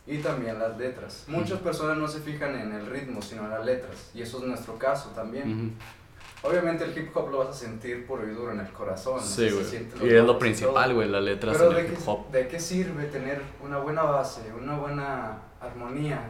Y 0.07 0.19
también 0.19 0.57
las 0.57 0.77
letras. 0.77 1.25
Muchas 1.27 1.53
Ujú. 1.55 1.63
personas 1.65 1.97
no 1.97 2.07
se 2.07 2.19
fijan 2.19 2.55
en 2.55 2.71
el 2.73 2.85
ritmo, 2.87 3.21
sino 3.21 3.43
en 3.43 3.51
las 3.51 3.65
letras. 3.65 4.09
Y 4.15 4.21
eso 4.21 4.37
es 4.39 4.43
nuestro 4.45 4.77
caso 4.77 5.09
también. 5.09 5.51
Ujú. 5.51 6.49
Obviamente 6.49 6.85
el 6.85 6.97
hip 6.97 7.15
hop 7.15 7.29
lo 7.31 7.39
vas 7.39 7.49
a 7.49 7.53
sentir 7.53 8.07
por 8.07 8.21
oído 8.21 8.39
duro 8.39 8.51
en 8.53 8.61
el 8.61 8.69
corazón. 8.71 9.21
Sí, 9.21 9.49
güey. 9.49 9.65
Y 10.09 10.15
es 10.15 10.23
lo 10.23 10.39
principal, 10.39 10.93
güey, 10.95 11.09
las 11.09 11.21
letras 11.21 11.57
Pero 11.57 11.71
en 11.71 11.75
¿de 11.75 11.85
el 11.85 11.91
hip 11.93 11.99
hop. 12.07 12.31
¿de 12.31 12.47
qué 12.47 12.59
sirve 12.59 13.05
tener 13.07 13.41
una 13.63 13.77
buena 13.79 14.03
base, 14.03 14.41
una 14.57 14.77
buena 14.77 15.37
armonía, 15.59 16.21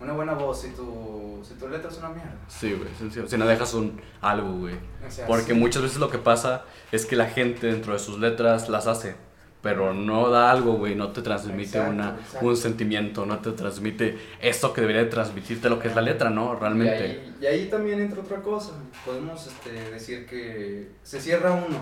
una 0.00 0.12
buena 0.12 0.34
voz 0.34 0.60
si 0.62 0.68
tu, 0.70 1.40
si 1.42 1.54
tu 1.54 1.68
letra 1.68 1.90
es 1.90 1.98
una 1.98 2.10
mierda? 2.10 2.36
Sí, 2.48 2.72
güey. 2.74 3.10
Si 3.28 3.36
no 3.36 3.46
dejas 3.46 3.74
un 3.74 4.00
algo, 4.20 4.52
güey. 4.58 4.74
O 5.06 5.10
sea, 5.10 5.26
Porque 5.26 5.52
sí. 5.52 5.58
muchas 5.58 5.82
veces 5.82 5.98
lo 5.98 6.08
que 6.10 6.18
pasa 6.18 6.64
es 6.92 7.04
que 7.06 7.16
la 7.16 7.26
gente 7.26 7.66
dentro 7.66 7.92
de 7.92 7.98
sus 7.98 8.18
letras 8.20 8.68
las 8.68 8.86
hace, 8.86 9.16
pero 9.60 9.92
no 9.94 10.30
da 10.30 10.52
algo, 10.52 10.74
güey, 10.74 10.94
no 10.94 11.10
te 11.10 11.20
transmite 11.20 11.62
Exacto, 11.78 11.90
una, 11.90 12.10
exacto. 12.20 12.46
un 12.46 12.56
sentimiento, 12.56 13.26
no 13.26 13.38
te 13.40 13.50
transmite 13.52 14.16
eso 14.40 14.72
que 14.72 14.80
debería 14.82 15.02
de 15.02 15.10
transmitirte 15.10 15.68
lo 15.68 15.80
que 15.80 15.88
es 15.88 15.96
la 15.96 16.02
letra, 16.02 16.30
¿no? 16.30 16.54
Y 16.54 16.60
Realmente. 16.60 16.94
ahí, 17.04 17.36
y 17.40 17.46
ahí 17.46 17.68
también 17.68 18.00
entra 18.00 18.20
otra 18.20 18.40
cosa. 18.40 18.74
Podemos 19.04 19.46
este, 19.48 19.90
decir 19.90 20.26
que 20.26 20.92
se 21.02 21.20
cierra 21.20 21.50
uno. 21.52 21.76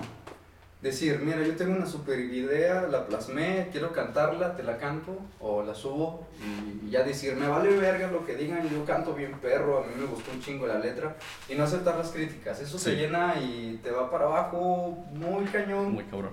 Decir, 0.83 1.19
mira, 1.21 1.43
yo 1.43 1.57
tengo 1.57 1.75
una 1.75 1.87
super 1.87 2.19
idea, 2.21 2.83
la 2.83 3.07
plasmé, 3.07 3.69
quiero 3.73 3.93
cantarla, 3.93 4.55
te 4.55 4.63
la 4.63 4.77
canto 4.77 5.19
o 5.41 5.63
la 5.63 5.75
subo 5.75 6.27
y, 6.39 6.87
y 6.87 6.91
ya 6.91 7.03
decir, 7.03 7.35
me 7.35 7.49
vale 7.49 7.75
verga 7.77 8.09
lo 8.09 8.27
que 8.27 8.37
digan, 8.37 8.69
yo 8.69 8.85
canto 8.85 9.15
bien 9.15 9.33
perro, 9.41 9.79
a 9.79 9.87
mí 9.87 9.93
me 9.99 10.05
gustó 10.05 10.31
un 10.33 10.41
chingo 10.43 10.67
la 10.67 10.79
letra 10.79 11.17
y 11.49 11.55
no 11.55 11.65
aceptar 11.65 11.97
las 11.97 12.11
críticas. 12.11 12.61
Eso 12.61 12.79
se 12.79 12.91
Sí. 12.91 12.97
llena 12.97 13.35
y 13.41 13.81
te 13.83 13.91
va 13.91 14.11
para 14.11 14.27
abajo 14.27 14.99
muy 15.13 15.47
cañón. 15.47 15.93
Muy 15.95 16.05
cabrón. 16.05 16.33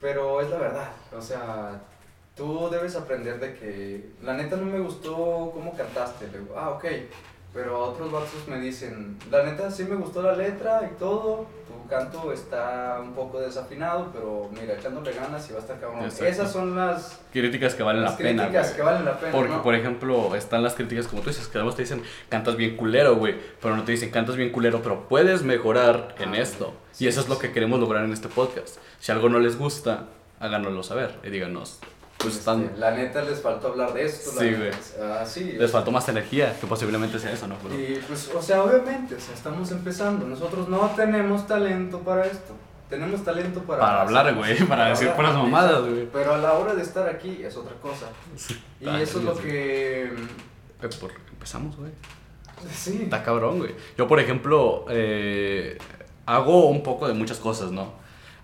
Pero 0.00 0.40
es 0.40 0.48
la 0.50 0.56
verdad, 0.58 0.90
o 1.14 1.20
sea, 1.20 1.80
tú 2.34 2.68
debes 2.70 2.96
aprender 2.96 3.38
de 3.38 3.54
que 3.54 4.08
la 4.22 4.34
neta 4.34 4.56
no 4.56 4.64
me 4.64 4.80
gustó 4.80 5.50
cómo 5.54 5.76
cantaste. 5.76 6.28
Le 6.28 6.38
digo, 6.40 6.54
ah, 6.58 6.70
ok. 6.70 6.84
Pero 7.54 7.78
otros 7.84 8.12
vatos 8.12 8.46
me 8.48 8.60
dicen, 8.60 9.18
la 9.30 9.42
neta 9.42 9.70
sí 9.70 9.84
me 9.84 9.96
gustó 9.96 10.20
la 10.20 10.34
letra 10.36 10.90
y 10.92 10.98
todo, 10.98 11.46
tu 11.66 11.88
canto 11.88 12.30
está 12.30 12.98
un 13.02 13.14
poco 13.14 13.40
desafinado, 13.40 14.10
pero 14.12 14.50
mira, 14.52 14.74
echándole 14.74 15.12
ganas 15.14 15.48
y 15.48 15.52
va 15.54 15.60
a 15.60 15.62
estar 15.62 15.80
cabrón. 15.80 16.04
Exacto. 16.04 16.26
Esas 16.26 16.52
son 16.52 16.76
las, 16.76 17.18
Críticas 17.32 17.74
que 17.74 17.82
valen 17.82 18.02
las 18.02 18.12
la 18.12 18.18
pena, 18.18 18.42
críticas 18.42 18.72
que 18.72 18.82
valen 18.82 19.04
la 19.06 19.18
pena. 19.18 19.32
Porque, 19.32 19.52
¿no? 19.54 19.62
por 19.62 19.74
ejemplo, 19.74 20.34
están 20.36 20.62
las 20.62 20.74
críticas 20.74 21.06
como 21.06 21.22
tú 21.22 21.30
dices, 21.30 21.48
que 21.48 21.56
además 21.56 21.76
te 21.76 21.82
dicen, 21.82 22.02
cantas 22.28 22.56
bien 22.56 22.76
culero, 22.76 23.16
güey, 23.16 23.36
pero 23.62 23.74
no 23.74 23.84
te 23.84 23.92
dicen, 23.92 24.10
cantas 24.10 24.36
bien 24.36 24.50
culero, 24.52 24.82
pero 24.82 25.08
puedes 25.08 25.42
mejorar 25.42 26.14
en 26.18 26.34
Ah, 26.34 26.38
esto. 26.38 26.74
sí, 26.92 27.06
y 27.06 27.08
eso 27.08 27.22
es 27.22 27.28
lo 27.30 27.38
que 27.38 27.52
queremos 27.52 27.80
lograr 27.80 28.04
en 28.04 28.12
este 28.12 28.28
podcast. 28.28 28.76
Si 29.00 29.12
algo 29.12 29.30
no 29.30 29.38
les 29.38 29.56
gusta, 29.58 30.08
háganoslo 30.40 30.82
saber 30.82 31.18
y 31.24 31.30
díganos, 31.30 31.78
pues 32.26 32.38
Este, 32.38 32.50
están, 32.50 32.80
La 32.80 32.90
neta 32.92 33.22
les 33.22 33.40
faltó 33.40 33.68
hablar 33.68 33.92
de 33.94 34.04
esto. 34.04 34.30
Sí, 34.32 34.50
neta. 34.50 34.76
Ah, 35.20 35.24
sí, 35.26 35.52
les 35.52 35.70
faltó 35.70 35.90
más 35.90 36.08
energía, 36.08 36.54
que 36.60 36.66
posiblemente 36.66 37.18
sea 37.18 37.32
eso, 37.32 37.46
¿no? 37.46 37.56
Pero- 37.62 37.74
Y 37.74 38.00
pues, 38.06 38.30
o 38.34 38.42
sea, 38.42 38.62
obviamente, 38.62 39.14
o 39.14 39.20
sea, 39.20 39.34
estamos 39.34 39.70
empezando. 39.70 40.26
Nosotros 40.26 40.68
no 40.68 40.78
tenemos 40.96 41.46
talento 41.46 42.00
para 42.00 42.26
esto. 42.26 42.54
Tenemos 42.88 43.24
talento 43.24 43.60
para... 43.64 43.80
Para 43.80 44.02
hablar, 44.02 44.34
güey, 44.36 44.56
para 44.64 44.90
decir 44.90 45.10
puras 45.10 45.34
mamadas, 45.34 45.80
güey. 45.82 46.08
Pero 46.12 46.34
a 46.34 46.38
la 46.38 46.52
hora 46.52 46.72
de 46.74 46.82
estar 46.82 47.08
aquí 47.08 47.42
es 47.42 47.56
otra 47.56 47.74
cosa. 47.82 48.06
Y 48.80 48.86
Ay, 48.88 49.02
eso 49.02 49.18
es 49.18 49.24
lo 49.24 49.34
sí. 49.34 49.42
que... 49.42 50.02
Eh, 50.04 50.88
por- 51.00 51.10
empezamos, 51.32 51.76
güey. 51.76 51.90
Sí. 52.72 53.00
Está 53.02 53.22
cabrón, 53.22 53.58
güey. 53.58 53.74
Yo, 53.98 54.06
por 54.06 54.20
ejemplo, 54.20 54.84
eh, 54.88 55.78
hago 56.26 56.68
un 56.68 56.82
poco 56.82 57.06
de 57.08 57.14
muchas 57.14 57.38
cosas, 57.38 57.70
¿no? 57.72 57.92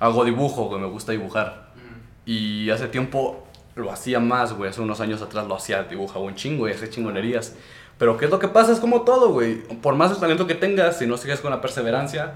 Hago 0.01 0.25
dibujo, 0.25 0.65
güey, 0.65 0.81
me 0.81 0.89
gusta 0.89 1.13
dibujar. 1.13 1.73
Mm, 1.77 2.29
Y 2.31 2.71
hace 2.71 2.89
tiempo 2.89 3.42
lo 3.75 3.91
hacía 3.91 4.21
más, 4.21 4.53
güey. 4.53 4.71
Hace 4.71 4.81
unos 4.81 5.01
años 5.01 5.23
atrás 5.23 5.47
lo 5.47 5.55
hacía, 5.55 5.85
dibujaba 5.85 6.25
un 6.25 6.35
chingo 6.35 6.69
y 6.69 6.73
hacía 6.73 6.91
chingonerías. 6.91 7.55
Pero 7.99 8.17
¿qué 8.17 8.25
es 8.27 8.31
lo 8.31 8.39
que 8.39 8.49
pasa? 8.49 8.73
Es 8.73 8.81
como 8.81 9.03
todo, 9.03 9.33
güey. 9.33 9.63
Por 9.81 9.95
más 9.95 10.11
el 10.11 10.19
talento 10.19 10.47
que 10.47 10.55
tengas, 10.55 10.99
si 10.99 11.07
no 11.07 11.17
sigues 11.17 11.41
con 11.41 11.51
la 11.51 11.61
perseverancia. 11.61 12.35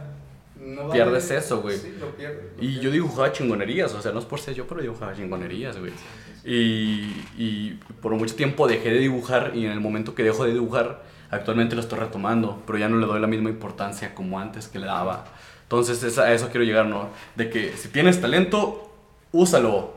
no 0.60 0.90
Pierdes 0.90 1.30
eso, 1.30 1.60
güey. 1.60 1.76
Sí, 1.76 1.94
lo 1.98 2.10
pierdes. 2.10 2.44
lo 2.56 2.62
Y 2.62 2.80
yo 2.80 2.90
dibujaba 2.90 3.32
chingonerías, 3.32 3.92
o 3.94 4.00
sea, 4.00 4.12
no 4.12 4.20
es 4.20 4.24
por 4.24 4.38
ser 4.38 4.54
yo, 4.54 4.66
pero 4.66 4.80
dibujaba 4.80 5.14
chingonerías, 5.14 5.78
güey. 5.78 5.92
Y, 6.44 7.24
y 7.36 7.80
por 8.00 8.12
mucho 8.12 8.36
tiempo 8.36 8.68
dejé 8.68 8.90
de 8.90 8.98
dibujar 8.98 9.52
y 9.54 9.66
en 9.66 9.72
el 9.72 9.80
momento 9.80 10.14
que 10.14 10.22
dejo 10.22 10.44
de 10.44 10.52
dibujar, 10.52 11.02
actualmente 11.30 11.74
lo 11.74 11.80
estoy 11.80 11.98
retomando, 11.98 12.62
pero 12.66 12.78
ya 12.78 12.88
no 12.88 12.98
le 12.98 13.06
doy 13.06 13.20
la 13.20 13.26
misma 13.26 13.50
importancia 13.50 14.14
como 14.14 14.38
antes 14.38 14.68
que 14.68 14.78
le 14.78 14.86
daba. 14.86 15.24
Entonces 15.64 16.00
es 16.04 16.18
a 16.18 16.32
eso 16.32 16.48
quiero 16.48 16.64
llegar, 16.64 16.86
¿no? 16.86 17.08
De 17.34 17.50
que 17.50 17.76
si 17.76 17.88
tienes 17.88 18.20
talento, 18.20 18.88
úsalo, 19.32 19.94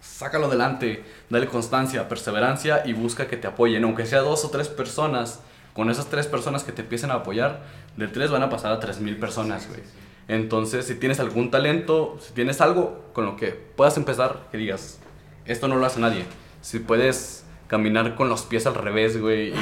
sácalo 0.00 0.46
adelante, 0.46 1.04
dale 1.30 1.46
constancia, 1.46 2.08
perseverancia 2.08 2.82
y 2.86 2.92
busca 2.92 3.26
que 3.26 3.36
te 3.36 3.46
apoyen, 3.46 3.84
aunque 3.84 4.06
sea 4.06 4.20
dos 4.20 4.44
o 4.44 4.50
tres 4.50 4.68
personas. 4.68 5.40
Con 5.74 5.90
esas 5.90 6.06
tres 6.06 6.26
personas 6.26 6.64
que 6.64 6.72
te 6.72 6.82
empiecen 6.82 7.10
a 7.12 7.14
apoyar, 7.14 7.62
de 7.96 8.08
tres 8.08 8.30
van 8.30 8.42
a 8.42 8.50
pasar 8.50 8.72
a 8.72 8.80
tres 8.80 9.00
mil 9.00 9.16
personas, 9.16 9.68
güey. 9.68 9.80
Entonces, 10.26 10.86
si 10.86 10.94
tienes 10.96 11.20
algún 11.20 11.50
talento, 11.50 12.18
si 12.20 12.32
tienes 12.34 12.60
algo 12.60 13.04
con 13.12 13.24
lo 13.24 13.36
que 13.36 13.48
puedas 13.52 13.96
empezar, 13.96 14.48
que 14.50 14.58
digas, 14.58 14.98
esto 15.46 15.68
no 15.68 15.76
lo 15.76 15.86
hace 15.86 16.00
nadie. 16.00 16.24
Si 16.62 16.80
puedes 16.80 17.44
caminar 17.68 18.14
con 18.16 18.28
los 18.28 18.42
pies 18.42 18.66
al 18.66 18.74
revés, 18.74 19.20
güey, 19.20 19.48
y 19.50 19.54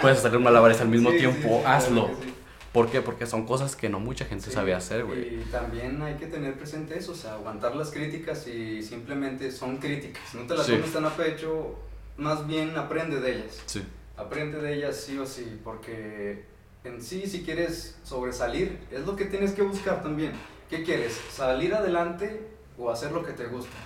puedes 0.00 0.24
hacer 0.24 0.38
malabares 0.38 0.80
al 0.80 0.88
mismo 0.88 1.10
Sí, 1.10 1.18
tiempo, 1.18 1.58
sí, 1.60 1.64
hazlo. 1.66 2.10
sí. 2.22 2.31
¿Por 2.72 2.90
qué? 2.90 3.02
Porque 3.02 3.26
son 3.26 3.46
cosas 3.46 3.76
que 3.76 3.88
no 3.90 4.00
mucha 4.00 4.24
gente 4.24 4.46
Sí, 4.46 4.52
sabe 4.52 4.72
hacer, 4.74 5.04
güey. 5.04 5.40
Y 5.40 5.44
también 5.50 6.00
hay 6.00 6.14
que 6.14 6.26
tener 6.26 6.54
presente 6.54 6.98
eso, 6.98 7.12
o 7.12 7.14
sea, 7.14 7.34
aguantar 7.34 7.76
las 7.76 7.90
críticas 7.90 8.46
y 8.46 8.82
simplemente 8.82 9.52
son 9.52 9.76
críticas. 9.76 10.22
No 10.34 10.42
te 10.46 10.54
las 10.56 10.64
Sí. 10.66 10.72
tomes 10.72 10.92
tan 10.92 11.04
a 11.04 11.14
pecho, 11.14 11.74
más 12.16 12.46
bien 12.46 12.74
aprende 12.76 13.20
de 13.20 13.32
ellas. 13.36 13.62
Sí. 13.66 13.82
Aprende 14.16 14.58
de 14.60 14.74
ellas 14.74 14.96
sí 14.96 15.18
o 15.18 15.26
sí, 15.26 15.60
porque 15.62 16.44
en 16.84 17.02
sí, 17.02 17.26
si 17.26 17.42
quieres 17.42 17.96
sobresalir, 18.04 18.78
es 18.90 19.04
lo 19.06 19.16
que 19.16 19.26
tienes 19.26 19.52
que 19.52 19.62
buscar 19.62 20.02
también. 20.02 20.32
¿Qué 20.70 20.82
quieres? 20.82 21.20
¿Salir 21.30 21.74
adelante 21.74 22.40
o 22.78 22.90
hacer 22.90 23.12
lo 23.12 23.22
que 23.22 23.32
te 23.32 23.46
gusta? 23.48 23.76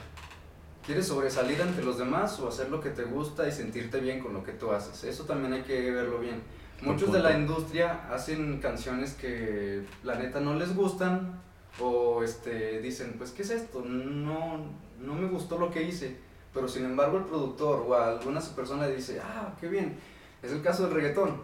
¿Quieres 0.86 1.08
sobresalir 1.08 1.60
ante 1.60 1.82
los 1.82 1.98
demás 1.98 2.38
o 2.38 2.48
hacer 2.48 2.70
lo 2.70 2.80
que 2.80 2.90
te 2.90 3.02
gusta 3.02 3.48
y 3.48 3.50
sentirte 3.52 3.98
bien 3.98 4.20
con 4.20 4.32
lo 4.32 4.44
que 4.44 4.52
tú 4.52 4.70
haces? 4.70 5.02
Eso 5.02 5.24
también 5.24 5.52
hay 5.52 5.62
que 5.62 5.90
verlo 5.90 6.20
bien. 6.20 6.40
Muchos 6.82 7.12
de 7.12 7.20
la 7.20 7.32
industria 7.32 8.06
hacen 8.12 8.58
canciones 8.58 9.14
que 9.14 9.82
la 10.04 10.16
neta 10.16 10.40
no 10.40 10.54
les 10.54 10.74
gustan 10.74 11.40
o 11.80 12.22
este, 12.22 12.80
dicen, 12.80 13.14
pues, 13.18 13.30
¿qué 13.30 13.42
es 13.42 13.50
esto? 13.50 13.82
No, 13.82 14.58
no 15.00 15.14
me 15.14 15.28
gustó 15.28 15.58
lo 15.58 15.70
que 15.70 15.82
hice. 15.82 16.16
Pero 16.52 16.68
sin 16.68 16.84
embargo 16.84 17.18
el 17.18 17.24
productor 17.24 17.84
o 17.86 17.94
alguna 17.94 18.40
persona 18.40 18.88
dice, 18.88 19.20
ah, 19.22 19.54
qué 19.60 19.68
bien. 19.68 19.98
Es 20.42 20.52
el 20.52 20.62
caso 20.62 20.84
del 20.84 20.94
reggaetón. 20.94 21.36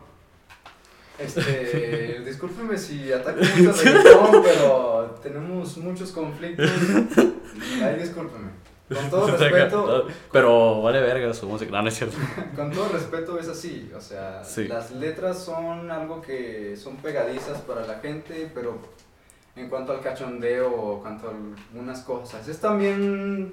Este, 1.18 2.20
discúlpeme 2.24 2.78
si 2.78 3.12
ataco 3.12 3.40
mucho 3.40 3.70
al 3.70 3.78
reggaetón, 3.78 4.42
pero 4.42 5.20
tenemos 5.22 5.76
muchos 5.78 6.12
conflictos. 6.12 6.70
Ay, 7.82 7.96
discúlpeme. 8.00 8.61
Con 8.94 9.10
todo 9.10 9.26
respeto. 9.36 10.06
Pero 10.30 10.82
vale 10.82 11.00
verga 11.00 11.32
su 11.34 11.46
música, 11.46 11.70
no, 11.70 11.82
no 11.82 11.88
es 11.88 11.94
cierto. 11.94 12.16
Con 12.56 12.70
todo 12.70 12.88
respeto 12.88 13.38
es 13.38 13.48
así, 13.48 13.90
o 13.96 14.00
sea, 14.00 14.42
las 14.68 14.90
letras 14.92 15.38
son 15.38 15.90
algo 15.90 16.20
que 16.20 16.76
son 16.76 16.96
pegadizas 16.96 17.60
para 17.62 17.86
la 17.86 17.98
gente, 18.00 18.50
pero 18.54 18.78
en 19.56 19.68
cuanto 19.68 19.92
al 19.92 20.00
cachondeo 20.00 20.70
o 20.70 21.00
cuanto 21.00 21.28
a 21.28 21.30
algunas 21.30 22.00
cosas, 22.00 22.46
es 22.48 22.58
también, 22.58 23.52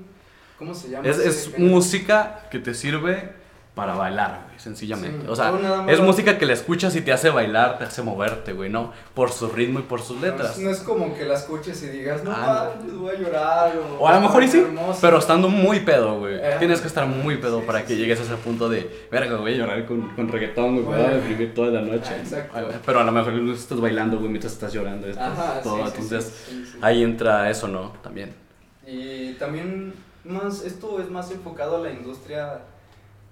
¿cómo 0.57 0.73
se 0.73 0.89
llama? 0.89 1.07
Es, 1.07 1.17
es 1.19 1.59
música 1.59 2.47
que 2.49 2.59
te 2.59 2.73
sirve 2.73 3.33
para 3.79 3.93
bailar, 3.93 4.41
güey, 4.45 4.59
sencillamente. 4.59 5.25
o 5.29 5.37
sea, 5.37 5.53
es 5.87 6.01
música 6.01 6.37
que 6.37 6.45
la 6.45 6.51
escuchas 6.51 6.93
y 6.97 7.01
te 7.01 7.13
hace 7.13 7.29
bailar, 7.29 7.77
te 7.77 7.85
hace 7.85 8.01
moverte, 8.01 8.51
güey, 8.51 8.69
¿no? 8.69 8.91
Por 9.13 9.31
su 9.31 9.47
ritmo 9.47 9.79
y 9.79 9.83
por 9.83 10.01
sus 10.01 10.19
letras. 10.19 10.57
No 10.57 10.69
es, 10.69 10.79
como 10.79 11.15
que 11.15 11.23
la 11.23 11.35
escuches 11.35 11.81
y 11.83 11.87
digas, 11.87 12.25
no, 12.25 12.31
ah, 12.35 12.71
voy 12.93 13.15
a 13.15 13.17
llorar. 13.17 13.73
O, 13.97 14.05
a 14.05 14.15
lo 14.15 14.19
mejor 14.19 14.43
y 14.43 14.49
sí, 14.49 14.61
pero 14.99 15.17
estando 15.17 15.47
muy 15.47 15.79
pedo, 15.79 16.19
güey. 16.19 16.35
Eh, 16.35 16.57
Tienes 16.59 16.81
que 16.81 16.87
estar 16.87 17.07
muy 17.07 17.37
pedo 17.37 17.61
para 17.61 17.85
que 17.85 17.95
llegues 17.95 18.19
a 18.19 18.23
ese 18.23 18.35
punto 18.35 18.67
de, 18.67 19.07
verga, 19.09 19.37
voy 19.37 19.53
a 19.53 19.55
llorar 19.55 19.85
con, 19.85 20.09
con 20.09 20.27
reggaetón, 20.27 20.83
güey, 20.83 20.97
voy 20.97 21.05
a 21.05 21.15
deprimir 21.15 21.53
toda 21.53 21.71
la 21.71 21.81
noche. 21.81 22.17
exacto. 22.19 22.59
Pero 22.85 22.99
a 22.99 23.05
lo 23.05 23.13
mejor 23.13 23.33
estás 23.55 23.79
bailando, 23.79 24.17
güey, 24.17 24.29
mientras 24.29 24.51
estás 24.51 24.73
llorando. 24.73 25.07
Ajá, 25.17 25.61
todo. 25.63 25.85
Entonces, 25.85 26.51
ahí 26.81 27.01
entra 27.01 27.49
eso, 27.49 27.69
¿no? 27.69 27.93
También. 28.03 28.33
Y 28.85 29.35
también, 29.35 29.93
más, 30.25 30.65
esto 30.65 30.99
es 30.99 31.09
más 31.09 31.31
enfocado 31.31 31.77
a 31.77 31.79
la 31.79 31.91
industria 31.91 32.59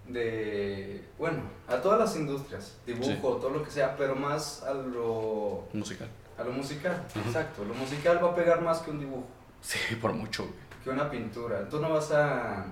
de, 0.07 1.03
bueno, 1.17 1.41
a 1.67 1.81
todas 1.81 1.99
las 1.99 2.15
industrias, 2.15 2.77
dibujo, 2.85 3.37
todo 3.37 3.49
lo 3.49 3.63
que 3.63 3.71
sea, 3.71 3.95
pero 3.97 4.15
más 4.15 4.63
a 4.63 4.73
lo... 4.73 5.67
Musical. 5.73 6.07
A 6.37 6.43
lo 6.43 6.51
musical, 6.51 7.03
exacto. 7.25 7.65
Lo 7.65 7.73
musical 7.73 8.23
va 8.23 8.29
a 8.29 8.35
pegar 8.35 8.61
más 8.61 8.79
que 8.79 8.91
un 8.91 8.99
dibujo. 8.99 9.27
Sí, 9.61 9.95
por 9.95 10.13
mucho. 10.13 10.47
Que 10.83 10.91
una 10.91 11.09
pintura. 11.09 11.67
Tú 11.67 11.79
no 11.79 11.89
vas 11.89 12.11
a... 12.11 12.65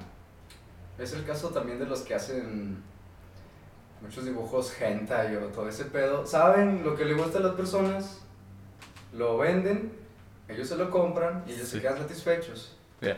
Es 1.00 1.14
el 1.14 1.26
caso 1.26 1.50
también 1.50 1.80
de 1.80 1.86
los 1.86 2.02
que 2.02 2.16
hacen 2.16 2.82
muchos 4.02 4.24
dibujos 4.24 4.80
hentai 4.80 5.36
o 5.38 5.48
todo 5.48 5.68
ese 5.68 5.86
pedo. 5.86 6.26
Saben 6.26 6.84
lo 6.84 6.96
que 6.96 7.06
le 7.06 7.16
gusta 7.16 7.40
a 7.40 7.42
las 7.42 7.56
personas, 7.56 8.22
lo 9.14 9.38
venden, 9.38 9.92
ellos 10.48 10.70
se 10.70 10.78
lo 10.78 10.92
compran 10.92 11.44
y 11.48 11.54
ellos 11.54 11.68
se 11.68 11.82
quedan 11.82 11.98
satisfechos. 11.98 12.78
Yeah, 13.02 13.18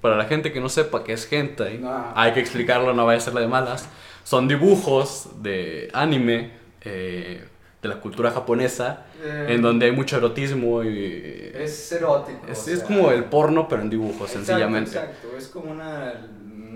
para 0.00 0.16
la 0.16 0.24
gente 0.24 0.52
que 0.52 0.60
no 0.60 0.68
sepa 0.68 1.04
qué 1.04 1.12
es 1.12 1.30
hentai, 1.30 1.80
hay 2.14 2.32
que 2.32 2.40
explicarlo, 2.40 2.94
no 2.94 3.06
vaya 3.06 3.18
a 3.18 3.20
ser 3.20 3.34
la 3.34 3.40
de 3.40 3.48
malas. 3.48 3.88
Son 4.24 4.48
dibujos 4.48 5.42
de 5.42 5.90
anime 5.92 6.52
eh, 6.82 7.44
de 7.82 7.88
la 7.88 8.00
cultura 8.00 8.30
japonesa, 8.30 9.06
eh, 9.22 9.46
en 9.50 9.62
donde 9.62 9.86
hay 9.86 9.92
mucho 9.92 10.16
erotismo 10.16 10.84
y... 10.84 11.50
Es 11.54 11.92
erótico. 11.92 12.46
Es, 12.48 12.82
como 12.86 13.10
el 13.10 13.24
porno, 13.24 13.68
pero 13.68 13.82
en 13.82 13.90
dibujos, 13.90 14.30
sencillamente. 14.30 14.90
Exacto, 14.90 15.28
es 15.36 15.48
como 15.48 15.70
una, 15.70 16.28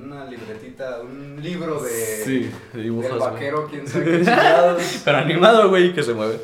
una 0.02 0.24
libretita, 0.24 1.00
un 1.02 1.38
libro 1.42 1.82
de... 1.82 1.90
Sí, 1.90 2.50
de 2.72 2.82
dibujos. 2.82 3.10
Del 3.10 3.18
vaquero, 3.18 3.68
quién 3.70 3.86
sabe 3.86 4.04
qué 4.04 4.24
Pero 5.04 5.18
animado, 5.18 5.68
güey, 5.68 5.92
que 5.92 6.02
se 6.02 6.14
mueve. 6.14 6.40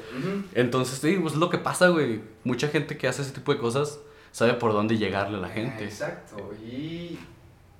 Entonces, 0.55 0.99
sí, 0.99 1.19
pues 1.21 1.35
lo 1.35 1.49
que 1.49 1.59
pasa, 1.59 1.89
güey. 1.89 2.21
Mucha 2.45 2.69
gente 2.69 2.99
que 2.99 3.09
hace 3.09 3.23
ese 3.23 3.33
tipo 3.33 3.53
de 3.53 3.59
cosas 3.59 3.99
sabe 4.33 4.55
por 4.55 4.73
dónde 4.73 4.97
llegarle 4.99 5.39
a 5.39 5.41
la 5.41 5.49
gente. 5.49 5.85
Exacto, 5.85 6.52
y 6.65 7.19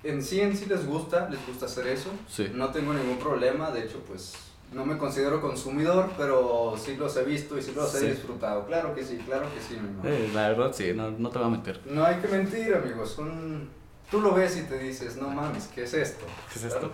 en 0.03 0.23
sí 0.23 0.41
en 0.41 0.57
sí 0.57 0.67
les 0.67 0.87
gusta, 0.87 1.29
les 1.29 1.45
gusta 1.47 1.67
hacer 1.67 1.87
eso. 1.89 2.11
Sí. 2.29 2.51
No 2.55 2.71
tengo 2.71 2.93
ningún 2.93 3.19
problema, 3.19 3.71
de 3.71 3.85
hecho 3.85 4.01
pues 4.07 4.35
no 4.73 4.87
me 4.87 4.97
considero 4.97 5.41
consumidor, 5.41 6.11
pero 6.17 6.77
sí 6.79 6.97
los 6.97 7.17
he 7.17 7.25
visto 7.25 7.59
y 7.59 7.63
sí 7.63 7.73
los 7.75 7.95
he 7.97 8.11
disfrutado. 8.11 8.67
Claro 8.67 8.95
que 8.95 9.05
sí, 9.05 9.19
claro 9.27 9.47
que 9.53 9.61
sí, 9.61 9.81
mi 9.81 10.09
eh, 10.09 10.31
la 10.33 10.49
verdad 10.49 10.73
sí, 10.73 10.93
no, 10.95 11.11
no, 11.11 11.29
te 11.31 11.39
voy 11.39 11.49
a 11.49 11.51
mentir. 11.51 11.81
No 11.87 12.05
hay 12.05 12.17
que 12.17 12.29
mentir, 12.29 12.75
amigos. 12.75 13.11
Son... 13.11 13.69
Tú 14.11 14.21
lo 14.21 14.35
ves 14.35 14.57
y 14.57 14.63
te 14.63 14.79
dices, 14.79 15.17
no 15.17 15.29
mames, 15.29 15.69
¿qué 15.69 15.85
es 15.85 15.95
esto? 15.95 16.25
¿Qué 16.53 16.59
es 16.59 16.65
esto? 16.65 16.93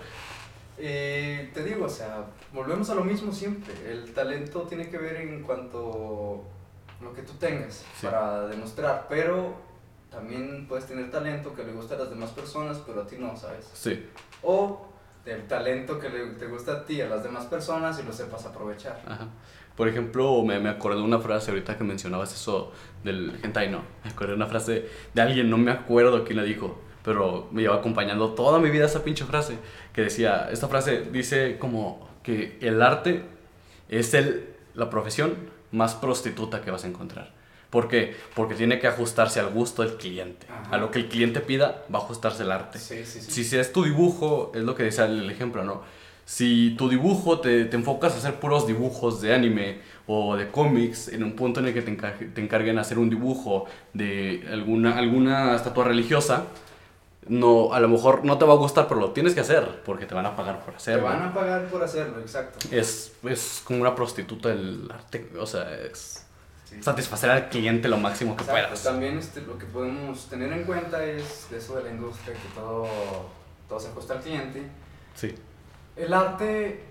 Eh, 0.78 1.50
te 1.54 1.64
digo, 1.64 1.86
o 1.86 1.88
sea, 1.88 2.26
volvemos 2.52 2.90
a 2.90 2.94
lo 2.94 3.04
mismo 3.04 3.32
siempre. 3.32 3.72
El 3.90 4.12
talento 4.12 4.62
tiene 4.62 4.90
que 4.90 4.98
ver 4.98 5.16
en 5.16 5.42
cuanto 5.42 6.44
lo 7.00 7.12
que 7.12 7.22
tú 7.22 7.32
tengas 7.34 7.84
para 8.02 8.46
demostrar, 8.46 9.06
pero 9.08 9.54
también 10.10 10.66
puedes 10.68 10.86
tener 10.86 11.10
talento 11.10 11.54
que 11.54 11.64
le 11.64 11.72
gusta 11.72 11.94
a 11.94 11.98
las 11.98 12.10
demás 12.10 12.30
personas, 12.30 12.78
pero 12.86 13.02
a 13.02 13.06
ti 13.06 13.16
no, 13.18 13.36
¿sabes? 13.36 13.68
Sí. 13.74 14.08
O 14.42 14.86
el 15.26 15.46
talento 15.46 15.98
que 15.98 16.08
le, 16.08 16.26
te 16.34 16.46
gusta 16.46 16.72
a 16.72 16.84
ti, 16.84 17.00
a 17.00 17.08
las 17.08 17.22
demás 17.22 17.46
personas 17.46 17.98
y 17.98 18.02
lo 18.02 18.12
sepas 18.12 18.46
aprovechar. 18.46 19.00
Ajá. 19.06 19.28
Por 19.76 19.88
ejemplo, 19.88 20.42
me, 20.42 20.58
me 20.58 20.70
acordé 20.70 20.96
de 20.96 21.02
una 21.02 21.18
frase 21.18 21.50
ahorita 21.50 21.76
que 21.76 21.84
mencionabas 21.84 22.32
eso 22.32 22.72
del 23.04 23.38
hentai, 23.42 23.70
no. 23.70 23.82
Me 24.04 24.10
acordé 24.10 24.30
de 24.30 24.36
una 24.36 24.46
frase 24.46 24.88
de 25.12 25.22
alguien, 25.22 25.50
no 25.50 25.58
me 25.58 25.70
acuerdo 25.70 26.24
quién 26.24 26.38
la 26.38 26.44
dijo, 26.44 26.80
pero 27.04 27.48
me 27.52 27.62
lleva 27.62 27.76
acompañando 27.76 28.32
toda 28.34 28.58
mi 28.58 28.70
vida 28.70 28.86
esa 28.86 29.04
pinche 29.04 29.24
frase, 29.26 29.58
que 29.92 30.02
decía, 30.02 30.48
esta 30.50 30.68
frase 30.68 31.02
dice 31.12 31.58
como 31.58 32.08
que 32.22 32.58
el 32.62 32.80
arte 32.80 33.22
es 33.88 34.14
el, 34.14 34.54
la 34.74 34.88
profesión 34.88 35.34
más 35.76 35.94
prostituta 35.94 36.62
que 36.62 36.70
vas 36.70 36.84
a 36.84 36.88
encontrar. 36.88 37.30
¿Por 37.70 37.88
qué? 37.88 38.16
Porque 38.34 38.54
tiene 38.54 38.78
que 38.78 38.86
ajustarse 38.86 39.38
al 39.38 39.50
gusto 39.50 39.82
del 39.82 39.96
cliente. 39.96 40.46
A 40.70 40.78
lo 40.78 40.90
que 40.90 41.00
el 41.00 41.08
cliente 41.08 41.40
pida, 41.40 41.84
va 41.94 41.98
a 41.98 42.02
ajustarse 42.02 42.44
el 42.44 42.52
arte. 42.52 42.78
Si, 42.78 43.56
es 43.56 43.72
tu 43.72 43.84
dibujo, 43.84 44.52
es 44.54 44.62
lo 44.62 44.74
que 44.74 44.84
dice 44.84 45.04
el 45.04 45.30
ejemplo, 45.30 45.64
¿no? 45.64 45.82
Si 46.24 46.74
tu 46.76 46.88
dibujo 46.88 47.40
te, 47.40 47.66
te, 47.66 47.76
enfocas 47.76 48.14
a 48.14 48.16
hacer 48.16 48.40
puros 48.40 48.66
dibujos 48.66 49.20
de 49.20 49.32
anime 49.32 49.78
o 50.06 50.36
de 50.36 50.50
cómics, 50.50 51.08
en 51.08 51.22
un 51.22 51.34
punto 51.34 51.60
en 51.60 51.66
el 51.66 51.74
que 51.74 51.82
te, 51.82 51.92
te 51.92 52.40
encarguen 52.40 52.78
hacer 52.78 52.98
un 52.98 53.10
dibujo 53.10 53.66
de 53.92 54.44
alguna, 54.50 54.96
alguna 54.96 55.54
estatua 55.54 55.84
religiosa, 55.84 56.46
no, 57.28 57.72
a 57.72 57.80
lo 57.80 57.88
mejor 57.88 58.24
no 58.24 58.38
te 58.38 58.44
va 58.44 58.54
a 58.54 58.56
gustar, 58.56 58.88
pero 58.88 59.00
lo 59.00 59.12
tienes 59.12 59.34
que 59.34 59.40
hacer 59.40 59.82
porque 59.84 60.06
te 60.06 60.14
van 60.14 60.26
a 60.26 60.36
pagar 60.36 60.64
por 60.64 60.74
hacerlo. 60.74 61.02
Te 61.02 61.08
van 61.08 61.22
a 61.22 61.34
pagar 61.34 61.66
por 61.66 61.82
hacerlo, 61.82 62.20
exacto. 62.20 62.68
Es, 62.70 63.12
es 63.24 63.62
como 63.64 63.80
una 63.80 63.94
prostituta 63.94 64.48
del 64.48 64.90
arte, 64.90 65.30
o 65.38 65.46
sea, 65.46 65.72
es 65.74 66.26
satisfacer 66.80 67.30
al 67.30 67.48
cliente 67.48 67.88
lo 67.88 67.96
máximo 67.96 68.36
que 68.36 68.44
puedas. 68.44 68.82
También 68.82 69.18
este, 69.18 69.40
lo 69.42 69.58
que 69.58 69.66
podemos 69.66 70.26
tener 70.26 70.52
en 70.52 70.64
cuenta 70.64 71.04
es 71.04 71.50
eso 71.52 71.76
de 71.76 71.84
la 71.84 71.90
industria, 71.90 72.34
que 72.34 72.48
todo, 72.54 72.86
todo 73.68 73.80
se 73.80 73.88
ajusta 73.88 74.14
al 74.14 74.20
cliente. 74.20 74.62
Sí. 75.14 75.34
El 75.96 76.12
arte 76.12 76.84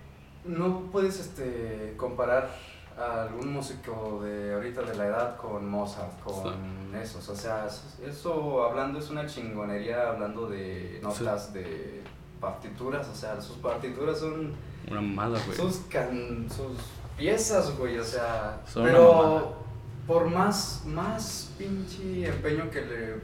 no 0.46 0.90
puedes 0.92 1.20
este, 1.20 1.94
comparar 1.98 2.50
algún 2.98 3.54
músico 3.54 4.22
de 4.24 4.54
ahorita 4.54 4.82
de 4.84 4.96
la 4.96 5.08
edad 5.08 5.38
con 5.38 5.70
Mozart, 5.70 6.20
con 6.22 6.96
esos. 6.96 7.28
O 7.30 7.36
sea, 7.36 7.68
eso 8.06 8.64
hablando 8.64 9.00
es 9.00 9.10
una 9.10 9.26
chingonería, 9.26 10.10
hablando 10.10 10.48
de 10.48 11.00
notas, 11.04 11.54
de 11.54 12.02
partituras. 12.40 13.08
O 13.08 13.16
sea, 13.16 13.42
sus 13.42 13.58
partituras 13.58 14.20
son. 14.20 14.54
Una 14.90 15.02
mala, 15.02 15.40
güey. 15.46 15.58
Sus, 15.58 15.76
sus 15.76 16.78
piezas, 17.18 17.78
güey. 17.78 17.98
O 17.98 18.04
sea, 18.04 18.62
pero 18.74 19.66
por 20.08 20.30
más, 20.30 20.84
más 20.86 21.52
pinche 21.58 22.28
empeño 22.28 22.70
que 22.70 22.82
le, 22.82 23.16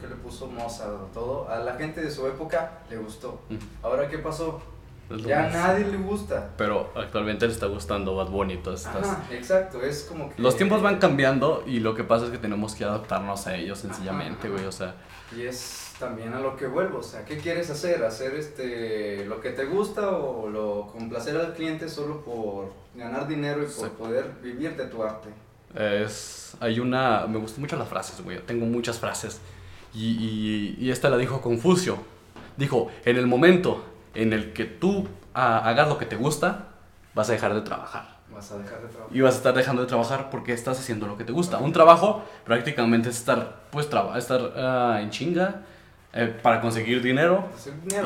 que 0.00 0.06
le 0.06 0.14
puso 0.16 0.46
Mozart 0.46 0.92
a 0.92 1.12
todo, 1.12 1.48
a 1.48 1.58
la 1.58 1.74
gente 1.74 2.02
de 2.02 2.10
su 2.10 2.26
época 2.26 2.80
le 2.90 2.98
gustó. 2.98 3.40
Ahora, 3.82 4.08
¿qué 4.08 4.18
pasó? 4.18 4.60
Ya 5.16 5.46
a 5.46 5.50
nadie 5.50 5.86
le 5.86 5.96
gusta. 5.96 6.50
Pero 6.56 6.92
actualmente 6.94 7.46
le 7.46 7.52
está 7.52 7.66
gustando 7.66 8.14
Bad 8.16 8.28
Bunny 8.28 8.54
y 8.54 8.56
todas 8.58 8.86
estas. 8.86 9.30
exacto, 9.30 9.82
es 9.82 10.04
como 10.04 10.28
que... 10.28 10.40
Los 10.40 10.56
tiempos 10.56 10.82
van 10.82 10.98
cambiando 10.98 11.64
y 11.66 11.80
lo 11.80 11.94
que 11.94 12.04
pasa 12.04 12.26
es 12.26 12.30
que 12.30 12.38
tenemos 12.38 12.74
que 12.74 12.84
adaptarnos 12.84 13.46
a 13.46 13.56
ellos 13.56 13.78
sencillamente, 13.78 14.48
güey, 14.48 14.64
o 14.64 14.72
sea... 14.72 14.94
Y 15.36 15.42
es 15.42 15.92
también 15.98 16.32
a 16.32 16.40
lo 16.40 16.56
que 16.56 16.66
vuelvo, 16.66 16.98
o 16.98 17.02
sea, 17.02 17.24
¿qué 17.24 17.38
quieres 17.38 17.68
hacer? 17.70 18.02
¿Hacer 18.04 18.34
este 18.34 19.24
lo 19.26 19.40
que 19.40 19.50
te 19.50 19.64
gusta 19.64 20.10
o 20.10 20.48
lo 20.48 20.86
complacer 20.92 21.36
al 21.36 21.54
cliente 21.54 21.88
solo 21.88 22.22
por 22.22 22.72
ganar 22.94 23.26
dinero 23.28 23.62
y 23.62 23.66
por 23.66 23.90
poder 23.90 24.30
vivir 24.42 24.76
de 24.76 24.86
tu 24.86 25.02
arte? 25.02 25.28
Es, 25.74 26.56
hay 26.60 26.80
una... 26.80 27.26
Me 27.26 27.38
gustan 27.38 27.60
mucho 27.62 27.76
las 27.76 27.88
frases, 27.88 28.22
güey, 28.22 28.38
tengo 28.40 28.66
muchas 28.66 28.98
frases. 28.98 29.40
Y, 29.94 30.76
y, 30.78 30.84
y 30.84 30.90
esta 30.90 31.08
la 31.08 31.16
dijo 31.16 31.40
Confucio. 31.40 31.98
Dijo, 32.56 32.90
en 33.04 33.16
el 33.16 33.26
momento 33.26 33.84
en 34.22 34.32
el 34.32 34.52
que 34.52 34.64
tú 34.64 35.08
ah, 35.34 35.58
hagas 35.58 35.88
lo 35.88 35.96
que 35.98 36.06
te 36.06 36.16
gusta, 36.16 36.68
vas 37.14 37.28
a 37.28 37.32
dejar 37.32 37.54
de 37.54 37.60
trabajar. 37.62 38.18
Vas 38.32 38.50
a 38.52 38.58
dejar 38.58 38.82
de 38.82 38.88
trabajar. 38.88 39.16
Y 39.16 39.20
vas 39.20 39.34
a 39.34 39.36
estar 39.38 39.54
dejando 39.54 39.82
de 39.82 39.88
trabajar 39.88 40.28
porque 40.30 40.52
estás 40.52 40.78
haciendo 40.78 41.06
lo 41.06 41.16
que 41.16 41.24
te 41.24 41.32
gusta. 41.32 41.58
Un 41.58 41.72
trabajo 41.72 42.24
prácticamente 42.44 43.08
es 43.08 43.16
estar, 43.18 43.62
pues, 43.70 43.88
estar 44.16 44.40
uh, 44.40 44.98
en 44.98 45.10
chinga, 45.10 45.62
eh, 46.12 46.34
para 46.42 46.60
conseguir 46.60 47.02
dinero 47.02 47.44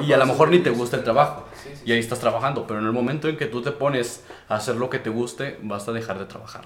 y 0.02 0.12
a 0.12 0.16
lo 0.16 0.26
mejor 0.26 0.48
ni 0.48 0.58
te 0.58 0.70
gusta 0.70 0.96
el 0.96 1.02
sí. 1.02 1.04
trabajo. 1.04 1.46
Sí, 1.54 1.70
sí, 1.74 1.82
Y 1.86 1.92
ahí 1.92 2.00
estás 2.00 2.18
trabajando, 2.18 2.66
pero 2.66 2.80
en 2.80 2.86
el 2.86 2.92
momento 2.92 3.28
en 3.28 3.36
que 3.36 3.46
tú 3.46 3.62
te 3.62 3.70
pones 3.72 4.24
a 4.48 4.56
hacer 4.56 4.76
lo 4.76 4.90
que 4.90 4.98
te 4.98 5.08
guste, 5.08 5.58
vas 5.62 5.88
a 5.88 5.92
dejar 5.92 6.18
de 6.18 6.26
trabajar, 6.26 6.64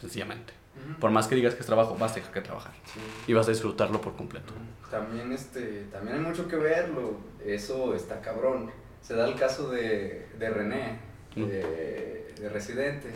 sencillamente. 0.00 0.52
Por 1.00 1.10
más 1.10 1.26
que 1.26 1.34
digas 1.34 1.54
que 1.54 1.60
es 1.60 1.66
trabajo, 1.66 1.96
vas 1.98 2.12
a 2.12 2.16
dejar 2.16 2.34
de 2.34 2.40
trabajar 2.42 2.72
Sí. 2.92 3.00
y 3.28 3.32
vas 3.32 3.46
a 3.46 3.50
disfrutarlo 3.50 4.00
por 4.00 4.14
completo. 4.16 4.52
También, 4.90 5.32
este, 5.32 5.86
también 5.90 6.18
hay 6.18 6.22
mucho 6.22 6.46
que 6.46 6.56
verlo, 6.56 7.16
eso 7.44 7.94
está 7.94 8.20
cabrón. 8.20 8.70
Se 9.06 9.14
da 9.14 9.26
el 9.28 9.34
caso 9.36 9.68
de, 9.68 10.28
de 10.38 10.50
René, 10.50 10.98
de, 11.36 12.34
de 12.40 12.48
Residente. 12.48 13.10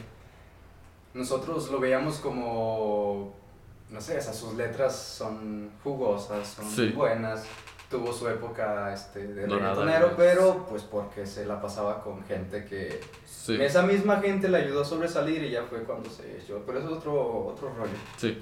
Nosotros 1.14 1.70
lo 1.70 1.80
veíamos 1.80 2.18
como, 2.18 3.34
no 3.90 4.00
sé, 4.00 4.18
esas 4.18 4.36
sus 4.36 4.54
letras 4.54 4.94
son 4.94 5.70
jugosas, 5.82 6.46
son 6.46 6.66
Sí. 6.70 6.88
buenas. 6.90 7.44
Tuvo 7.90 8.12
su 8.12 8.28
época 8.28 8.92
este, 8.92 9.26
de 9.28 9.46
reggaetonero, 9.46 10.12
pero 10.14 10.66
pues 10.68 10.82
porque 10.82 11.24
se 11.24 11.46
la 11.46 11.58
pasaba 11.58 12.02
con 12.04 12.22
gente 12.24 12.66
que... 12.66 13.00
Sí, 13.24 13.56
Esa 13.58 13.80
misma 13.82 14.18
gente 14.20 14.46
le 14.50 14.58
ayudó 14.58 14.82
a 14.82 14.84
sobresalir 14.84 15.42
y 15.44 15.50
ya 15.52 15.62
fue 15.62 15.84
cuando 15.84 16.10
se 16.10 16.36
echó. 16.36 16.62
Pero 16.66 16.80
eso 16.80 16.88
es 16.90 16.94
otro, 16.98 17.46
otro 17.46 17.70
rollo. 17.70 17.90
sí, 18.18 18.38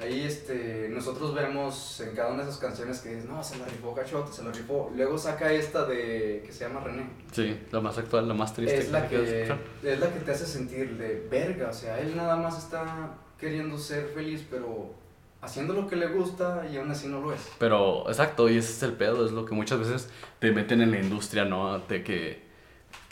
Ahí 0.00 0.22
este, 0.24 0.88
nosotros 0.90 1.34
vemos 1.34 2.00
en 2.00 2.14
cada 2.14 2.32
una 2.32 2.44
de 2.44 2.48
esas 2.50 2.60
canciones 2.60 3.00
que 3.00 3.16
dice, 3.16 3.26
no, 3.28 3.42
se 3.42 3.58
la 3.58 3.64
rifó 3.64 3.94
Cachote, 3.94 4.32
se 4.32 4.44
la 4.44 4.52
rifó. 4.52 4.92
Luego 4.94 5.18
saca 5.18 5.52
esta 5.52 5.84
de 5.86 6.42
que 6.46 6.52
se 6.52 6.64
llama 6.64 6.80
René. 6.80 7.08
sí, 7.32 7.58
la 7.72 7.80
más 7.80 7.98
actual, 7.98 8.28
la 8.28 8.34
más 8.34 8.54
triste. 8.54 8.78
Es 8.78 8.90
la, 8.90 9.08
que, 9.08 9.42
es 9.82 9.98
la 10.00 10.12
que 10.12 10.20
te 10.20 10.30
hace 10.30 10.46
sentir 10.46 10.96
de 10.96 11.26
verga, 11.30 11.70
o 11.70 11.72
sea, 11.72 11.98
él 12.00 12.16
nada 12.16 12.36
más 12.36 12.58
está 12.58 13.14
queriendo 13.38 13.76
ser 13.78 14.08
feliz, 14.14 14.44
pero 14.48 14.94
haciendo 15.40 15.74
lo 15.74 15.86
que 15.86 15.96
le 15.96 16.08
gusta 16.08 16.64
y 16.72 16.76
aún 16.76 16.90
así 16.90 17.06
no 17.08 17.20
lo 17.20 17.32
es. 17.32 17.40
Pero, 17.58 18.08
exacto, 18.08 18.48
y 18.48 18.58
ese 18.58 18.72
es 18.72 18.82
el 18.82 18.92
pedo, 18.92 19.24
es 19.26 19.32
lo 19.32 19.44
que 19.44 19.54
muchas 19.54 19.78
veces 19.78 20.08
te 20.38 20.50
meten 20.52 20.80
en 20.80 20.90
la 20.90 20.98
industria, 20.98 21.44
¿no? 21.44 21.78
De 21.80 22.02
que, 22.02 22.42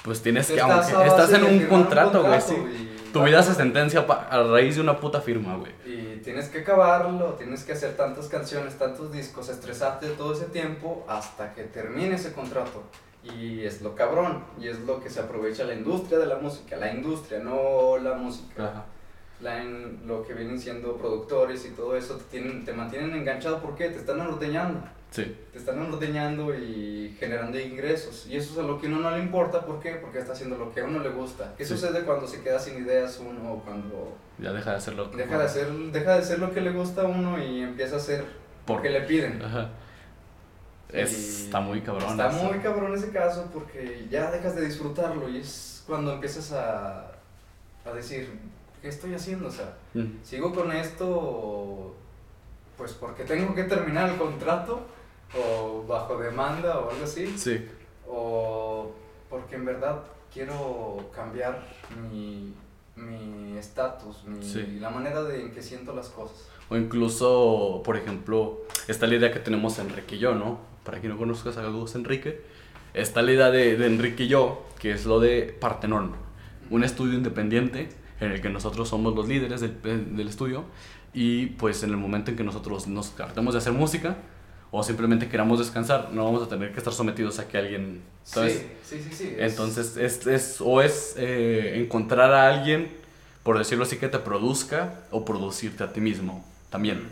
pues 0.02 0.22
tienes 0.22 0.46
que, 0.48 0.54
Estás 0.54 0.92
aunque 0.92 1.08
estás 1.08 1.32
en 1.32 1.44
un 1.44 1.66
contrato, 1.66 2.22
güey, 2.24 2.40
sí. 2.40 2.54
y- 2.54 2.95
Tu 3.12 3.22
vida 3.22 3.42
se 3.42 3.54
sentencia 3.54 4.00
a 4.08 4.42
raíz 4.42 4.76
de 4.76 4.80
una 4.82 4.98
puta 5.00 5.20
firma, 5.20 5.56
güey. 5.56 5.72
Y 5.86 6.16
tienes 6.22 6.48
que 6.48 6.60
acabarlo, 6.60 7.34
tienes 7.34 7.64
que 7.64 7.72
hacer 7.72 7.96
tantas 7.96 8.26
canciones, 8.28 8.76
tantos 8.76 9.12
discos, 9.12 9.48
estresarte 9.48 10.08
todo 10.10 10.32
ese 10.34 10.46
tiempo 10.46 11.04
hasta 11.08 11.52
que 11.54 11.64
termine 11.64 12.14
ese 12.16 12.32
contrato. 12.32 12.82
Y 13.24 13.64
es 13.64 13.82
lo 13.82 13.94
cabrón, 13.96 14.44
y 14.60 14.68
es 14.68 14.78
lo 14.80 15.00
que 15.00 15.10
se 15.10 15.20
aprovecha 15.20 15.64
la 15.64 15.74
industria 15.74 16.18
de 16.18 16.26
la 16.26 16.36
música, 16.36 16.76
la 16.76 16.92
industria, 16.92 17.40
no 17.40 17.96
la 17.98 18.14
música. 18.14 18.64
Ajá. 18.64 18.84
La 19.40 19.60
en- 19.62 20.00
lo 20.06 20.22
que 20.22 20.32
vienen 20.32 20.58
siendo 20.60 20.96
productores 20.96 21.66
y 21.66 21.70
todo 21.70 21.96
eso, 21.96 22.16
te, 22.16 22.24
tienen, 22.24 22.64
te 22.64 22.72
mantienen 22.72 23.14
enganchado 23.14 23.60
porque 23.60 23.88
te 23.90 23.98
están 23.98 24.20
ordeñando. 24.20 24.80
Sí, 25.16 25.36
Te 25.52 25.58
están 25.58 25.80
ordeñando 25.80 26.54
y 26.54 27.16
generando 27.18 27.58
ingresos. 27.58 28.26
Y 28.28 28.36
eso 28.36 28.52
es 28.52 28.58
a 28.58 28.62
lo 28.62 28.78
que 28.78 28.86
a 28.86 28.90
uno 28.90 29.00
no 29.00 29.10
le 29.16 29.22
importa, 29.22 29.64
¿por 29.64 29.80
qué? 29.80 29.92
Porque 29.94 30.18
está 30.18 30.34
haciendo 30.34 30.58
lo 30.58 30.72
que 30.74 30.80
a 30.80 30.84
uno 30.84 30.98
le 30.98 31.08
gusta. 31.08 31.54
¿Qué 31.56 31.64
Sí. 31.64 31.72
sucede 31.74 32.02
cuando 32.02 32.26
se 32.28 32.42
queda 32.42 32.58
sin 32.58 32.84
ideas 32.84 33.18
uno 33.26 33.54
o 33.54 33.60
cuando 33.60 34.14
ya 34.38 34.52
deja 34.52 34.72
de 34.72 34.76
hacerlo. 34.76 35.06
Deja 35.06 35.38
de, 35.38 35.44
hacer, 35.44 35.68
deja 35.72 36.12
de 36.12 36.18
hacer 36.18 36.38
lo 36.38 36.52
que 36.52 36.60
le 36.60 36.70
gusta 36.72 37.00
a 37.02 37.04
uno 37.06 37.42
y 37.42 37.62
empieza 37.62 37.94
a 37.94 37.98
hacer 37.98 38.24
Por- 38.66 38.76
lo 38.76 38.82
que 38.82 38.90
le 38.90 39.00
piden. 39.02 39.40
Ajá. 39.42 39.70
Es- 40.92 41.44
está 41.44 41.60
muy 41.60 41.80
cabrón. 41.80 42.10
Está 42.10 42.28
eso. 42.30 42.44
muy 42.44 42.58
cabrón 42.58 42.94
ese 42.94 43.10
caso 43.10 43.48
porque 43.52 44.06
ya 44.10 44.30
dejas 44.30 44.54
de 44.54 44.66
disfrutarlo 44.66 45.28
y 45.28 45.38
es 45.38 45.82
cuando 45.86 46.12
empiezas 46.12 46.52
a, 46.52 47.12
a 47.86 47.92
decir, 47.94 48.38
¿qué 48.82 48.88
estoy 48.88 49.14
haciendo? 49.14 49.48
O 49.48 49.50
sea, 49.50 49.76
Mm. 49.94 50.18
¿sigo 50.22 50.54
con 50.54 50.70
esto 50.72 51.94
pues 52.76 52.92
porque 52.92 53.24
tengo 53.24 53.54
que 53.54 53.64
terminar 53.64 54.10
el 54.10 54.16
contrato 54.16 54.86
o 55.34 55.84
bajo 55.88 56.16
demanda 56.18 56.78
o 56.80 56.90
algo 56.90 57.04
así? 57.04 57.36
Sí, 57.38 57.64
¿O 58.08 58.92
porque 59.28 59.56
en 59.56 59.64
verdad 59.64 60.02
quiero 60.32 61.10
cambiar 61.14 61.62
mi 62.10 62.54
mi 62.96 63.58
estatus, 63.58 64.24
mi- 64.24 64.42
Sí. 64.42 64.78
la 64.80 64.88
manera 64.88 65.22
de 65.22 65.42
en 65.42 65.50
que 65.50 65.60
siento 65.62 65.94
las 65.94 66.08
cosas? 66.08 66.48
O 66.70 66.76
incluso, 66.76 67.82
por 67.84 67.96
ejemplo, 67.96 68.62
está 68.88 69.06
la 69.06 69.16
idea 69.16 69.30
que 69.32 69.38
tenemos 69.38 69.78
Enrique 69.78 70.16
y 70.16 70.18
yo, 70.18 70.34
¿no? 70.34 70.58
Para 70.82 71.00
quien 71.00 71.12
no 71.12 71.18
conozca 71.18 71.50
Gus 71.68 71.94
Enrique, 71.94 72.40
está 72.94 73.20
la 73.20 73.32
idea 73.32 73.50
de, 73.50 73.76
de 73.76 73.86
Enrique 73.86 74.22
y 74.24 74.28
yo, 74.28 74.64
que 74.78 74.92
es 74.92 75.04
lo 75.04 75.20
de 75.20 75.54
Partenón, 75.60 76.12
un 76.70 76.84
estudio 76.84 77.14
independiente 77.14 77.90
en 78.20 78.32
el 78.32 78.40
que 78.40 78.48
nosotros 78.48 78.88
somos 78.88 79.14
los 79.14 79.28
líderes 79.28 79.60
del, 79.60 80.16
del 80.16 80.28
estudio 80.28 80.64
y 81.12 81.46
pues 81.46 81.82
en 81.82 81.90
el 81.90 81.98
momento 81.98 82.30
en 82.30 82.36
que 82.38 82.44
nosotros 82.44 82.86
nos 82.88 83.18
hartemos 83.20 83.52
de 83.52 83.58
hacer 83.58 83.74
música 83.74 84.16
o 84.70 84.82
simplemente 84.82 85.28
queramos 85.28 85.58
descansar, 85.58 86.10
no 86.12 86.24
vamos 86.24 86.42
a 86.42 86.48
tener 86.48 86.72
que 86.72 86.78
estar 86.78 86.92
sometidos 86.92 87.38
a 87.38 87.48
que 87.48 87.58
alguien, 87.58 88.02
¿sabes? 88.24 88.64
Sí, 88.88 88.98
sí, 88.98 89.02
sí, 89.10 89.16
sí. 89.16 89.34
es- 89.38 89.52
Entonces, 89.52 89.96
es, 89.96 90.26
es- 90.26 90.60
o 90.60 90.82
es 90.82 91.14
eh, 91.16 91.74
encontrar 91.76 92.32
a 92.32 92.48
alguien, 92.48 92.90
por 93.42 93.58
decirlo 93.58 93.84
así, 93.84 93.96
que 93.96 94.08
te 94.08 94.18
produzca 94.18 95.02
o 95.10 95.24
producirte 95.24 95.84
a 95.84 95.92
ti 95.92 96.00
mismo 96.00 96.44
también. 96.70 97.02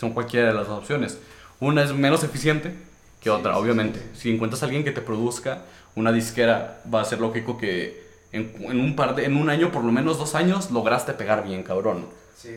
Son 0.00 0.10
cualquiera 0.12 0.48
de 0.48 0.54
las 0.54 0.66
dos 0.66 0.80
opciones. 0.80 1.18
Una 1.60 1.82
es 1.84 1.92
menos 1.94 2.24
eficiente 2.24 2.74
que 3.20 3.30
otra, 3.30 3.54
sí, 3.54 3.60
obviamente. 3.60 4.00
sí. 4.14 4.20
Si 4.22 4.34
encuentras 4.34 4.62
a 4.62 4.66
alguien 4.66 4.84
que 4.84 4.90
te 4.92 5.00
produzca, 5.00 5.62
una 5.94 6.12
disquera 6.12 6.82
va 6.92 7.00
a 7.00 7.04
ser 7.04 7.20
lógico 7.20 7.56
que 7.56 8.02
en, 8.32 8.52
en 8.58 8.80
un 8.80 8.96
par 8.96 9.14
de, 9.14 9.24
en 9.24 9.36
un 9.36 9.48
año, 9.48 9.70
por 9.70 9.84
lo 9.84 9.92
menos 9.92 10.18
dos 10.18 10.34
años, 10.34 10.70
lograste 10.72 11.12
pegar 11.12 11.46
bien, 11.46 11.62
cabrón. 11.62 12.06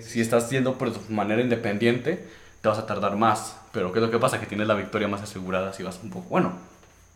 Si 0.01 0.19
estás 0.19 0.49
yendo 0.49 0.77
por 0.77 0.91
tu 0.91 0.99
manera 1.13 1.41
independiente, 1.41 2.27
te 2.61 2.67
vas 2.69 2.77
a 2.77 2.85
tardar 2.85 3.15
más. 3.15 3.55
Pero 3.71 3.91
¿qué 3.91 3.99
es 3.99 4.05
lo 4.05 4.11
que 4.11 4.19
pasa? 4.19 4.39
Que 4.39 4.45
tienes 4.45 4.67
la 4.67 4.73
victoria 4.73 5.07
más 5.07 5.21
asegurada 5.21 5.73
si 5.73 5.83
vas 5.83 5.99
un 6.03 6.09
poco... 6.09 6.27
Bueno, 6.29 6.53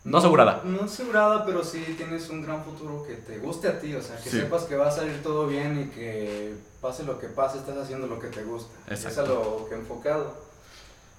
no 0.04 0.18
asegurada. 0.18 0.60
No 0.64 0.82
asegurada, 0.84 1.44
pero 1.44 1.62
sí 1.64 1.94
tienes 1.96 2.28
un 2.30 2.42
gran 2.42 2.64
futuro 2.64 3.04
que 3.06 3.14
te 3.14 3.38
guste 3.38 3.68
a 3.68 3.80
ti, 3.80 3.94
o 3.94 4.02
sea, 4.02 4.16
que 4.16 4.30
Sí. 4.30 4.40
sepas 4.40 4.64
que 4.64 4.76
va 4.76 4.88
a 4.88 4.90
salir 4.90 5.22
todo 5.22 5.46
bien 5.46 5.80
y 5.80 5.94
que 5.94 6.54
pase 6.80 7.04
lo 7.04 7.18
que 7.18 7.28
pase, 7.28 7.58
estás 7.58 7.76
haciendo 7.76 8.06
lo 8.06 8.18
que 8.18 8.28
te 8.28 8.42
gusta. 8.42 8.70
Es 8.92 9.06
a 9.18 9.22
lo 9.22 9.66
que 9.68 9.74
he 9.74 9.78
enfocado. 9.78 10.34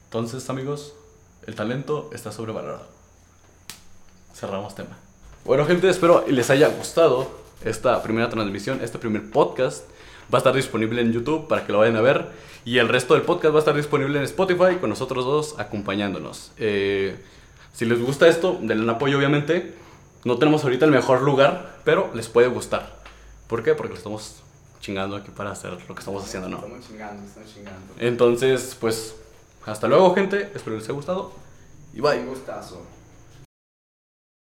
Entonces, 0.06 0.50
amigos, 0.50 0.94
el 1.48 1.56
talento 1.56 2.10
está 2.14 2.32
sobrevalorado. 2.32 2.86
Cerramos 4.36 4.76
tema. 4.76 4.98
Bueno, 5.46 5.66
gente, 5.66 5.90
espero 5.90 6.24
les 6.28 6.50
haya 6.50 6.68
gustado 6.70 7.28
esta 7.64 8.02
primera 8.04 8.30
transmisión, 8.30 8.82
este 8.82 8.98
primer 8.98 9.30
podcast. 9.32 9.84
Va 10.34 10.38
a 10.38 10.40
estar 10.40 10.56
disponible 10.56 11.02
en 11.02 11.12
YouTube 11.12 11.48
para 11.48 11.66
que 11.66 11.72
lo 11.72 11.80
vayan 11.80 11.96
a 11.96 12.02
ver. 12.02 12.28
Y 12.66 12.78
el 12.78 12.90
resto 12.90 13.14
del 13.14 13.24
podcast 13.24 13.54
va 13.54 13.58
a 13.58 13.60
estar 13.60 13.76
disponible 13.76 14.18
en 14.18 14.26
Spotify 14.26 14.78
con 14.80 14.90
nosotros 14.90 15.26
dos 15.26 15.56
acompañándonos. 15.60 16.52
Eh, 16.58 17.16
si 17.74 17.86
les 17.86 18.02
gusta 18.02 18.28
esto, 18.28 18.58
denle 18.62 18.84
un 18.84 18.90
apoyo, 18.90 19.18
obviamente. 19.18 19.74
No 20.24 20.38
tenemos 20.38 20.64
ahorita 20.64 20.86
el 20.86 20.92
mejor 20.92 21.22
lugar, 21.22 21.80
pero 21.84 22.10
les 22.16 22.30
puede 22.30 22.48
gustar. 22.48 22.96
¿Por 23.48 23.62
qué? 23.62 23.76
Porque 23.76 23.92
lo 23.92 23.98
estamos 23.98 24.42
chingando 24.80 25.16
aquí 25.16 25.32
para 25.32 25.52
hacer 25.52 25.72
lo 25.72 25.96
que 25.96 26.00
estamos 26.00 26.24
haciendo, 26.24 26.50
¿no? 26.50 26.58
Estamos 26.58 26.88
chingando, 26.88 27.28
estamos 27.28 27.54
chingando. 27.54 27.94
Entonces, 28.00 28.78
pues, 28.80 29.16
hasta 29.66 29.88
luego, 29.88 30.16
gente. 30.16 30.52
Espero 30.56 30.78
les 30.78 30.86
haya 30.86 30.94
gustado. 30.94 31.32
Y 31.94 32.02
bye. 32.02 32.20
Un 32.20 32.28
gustazo. 32.28 32.82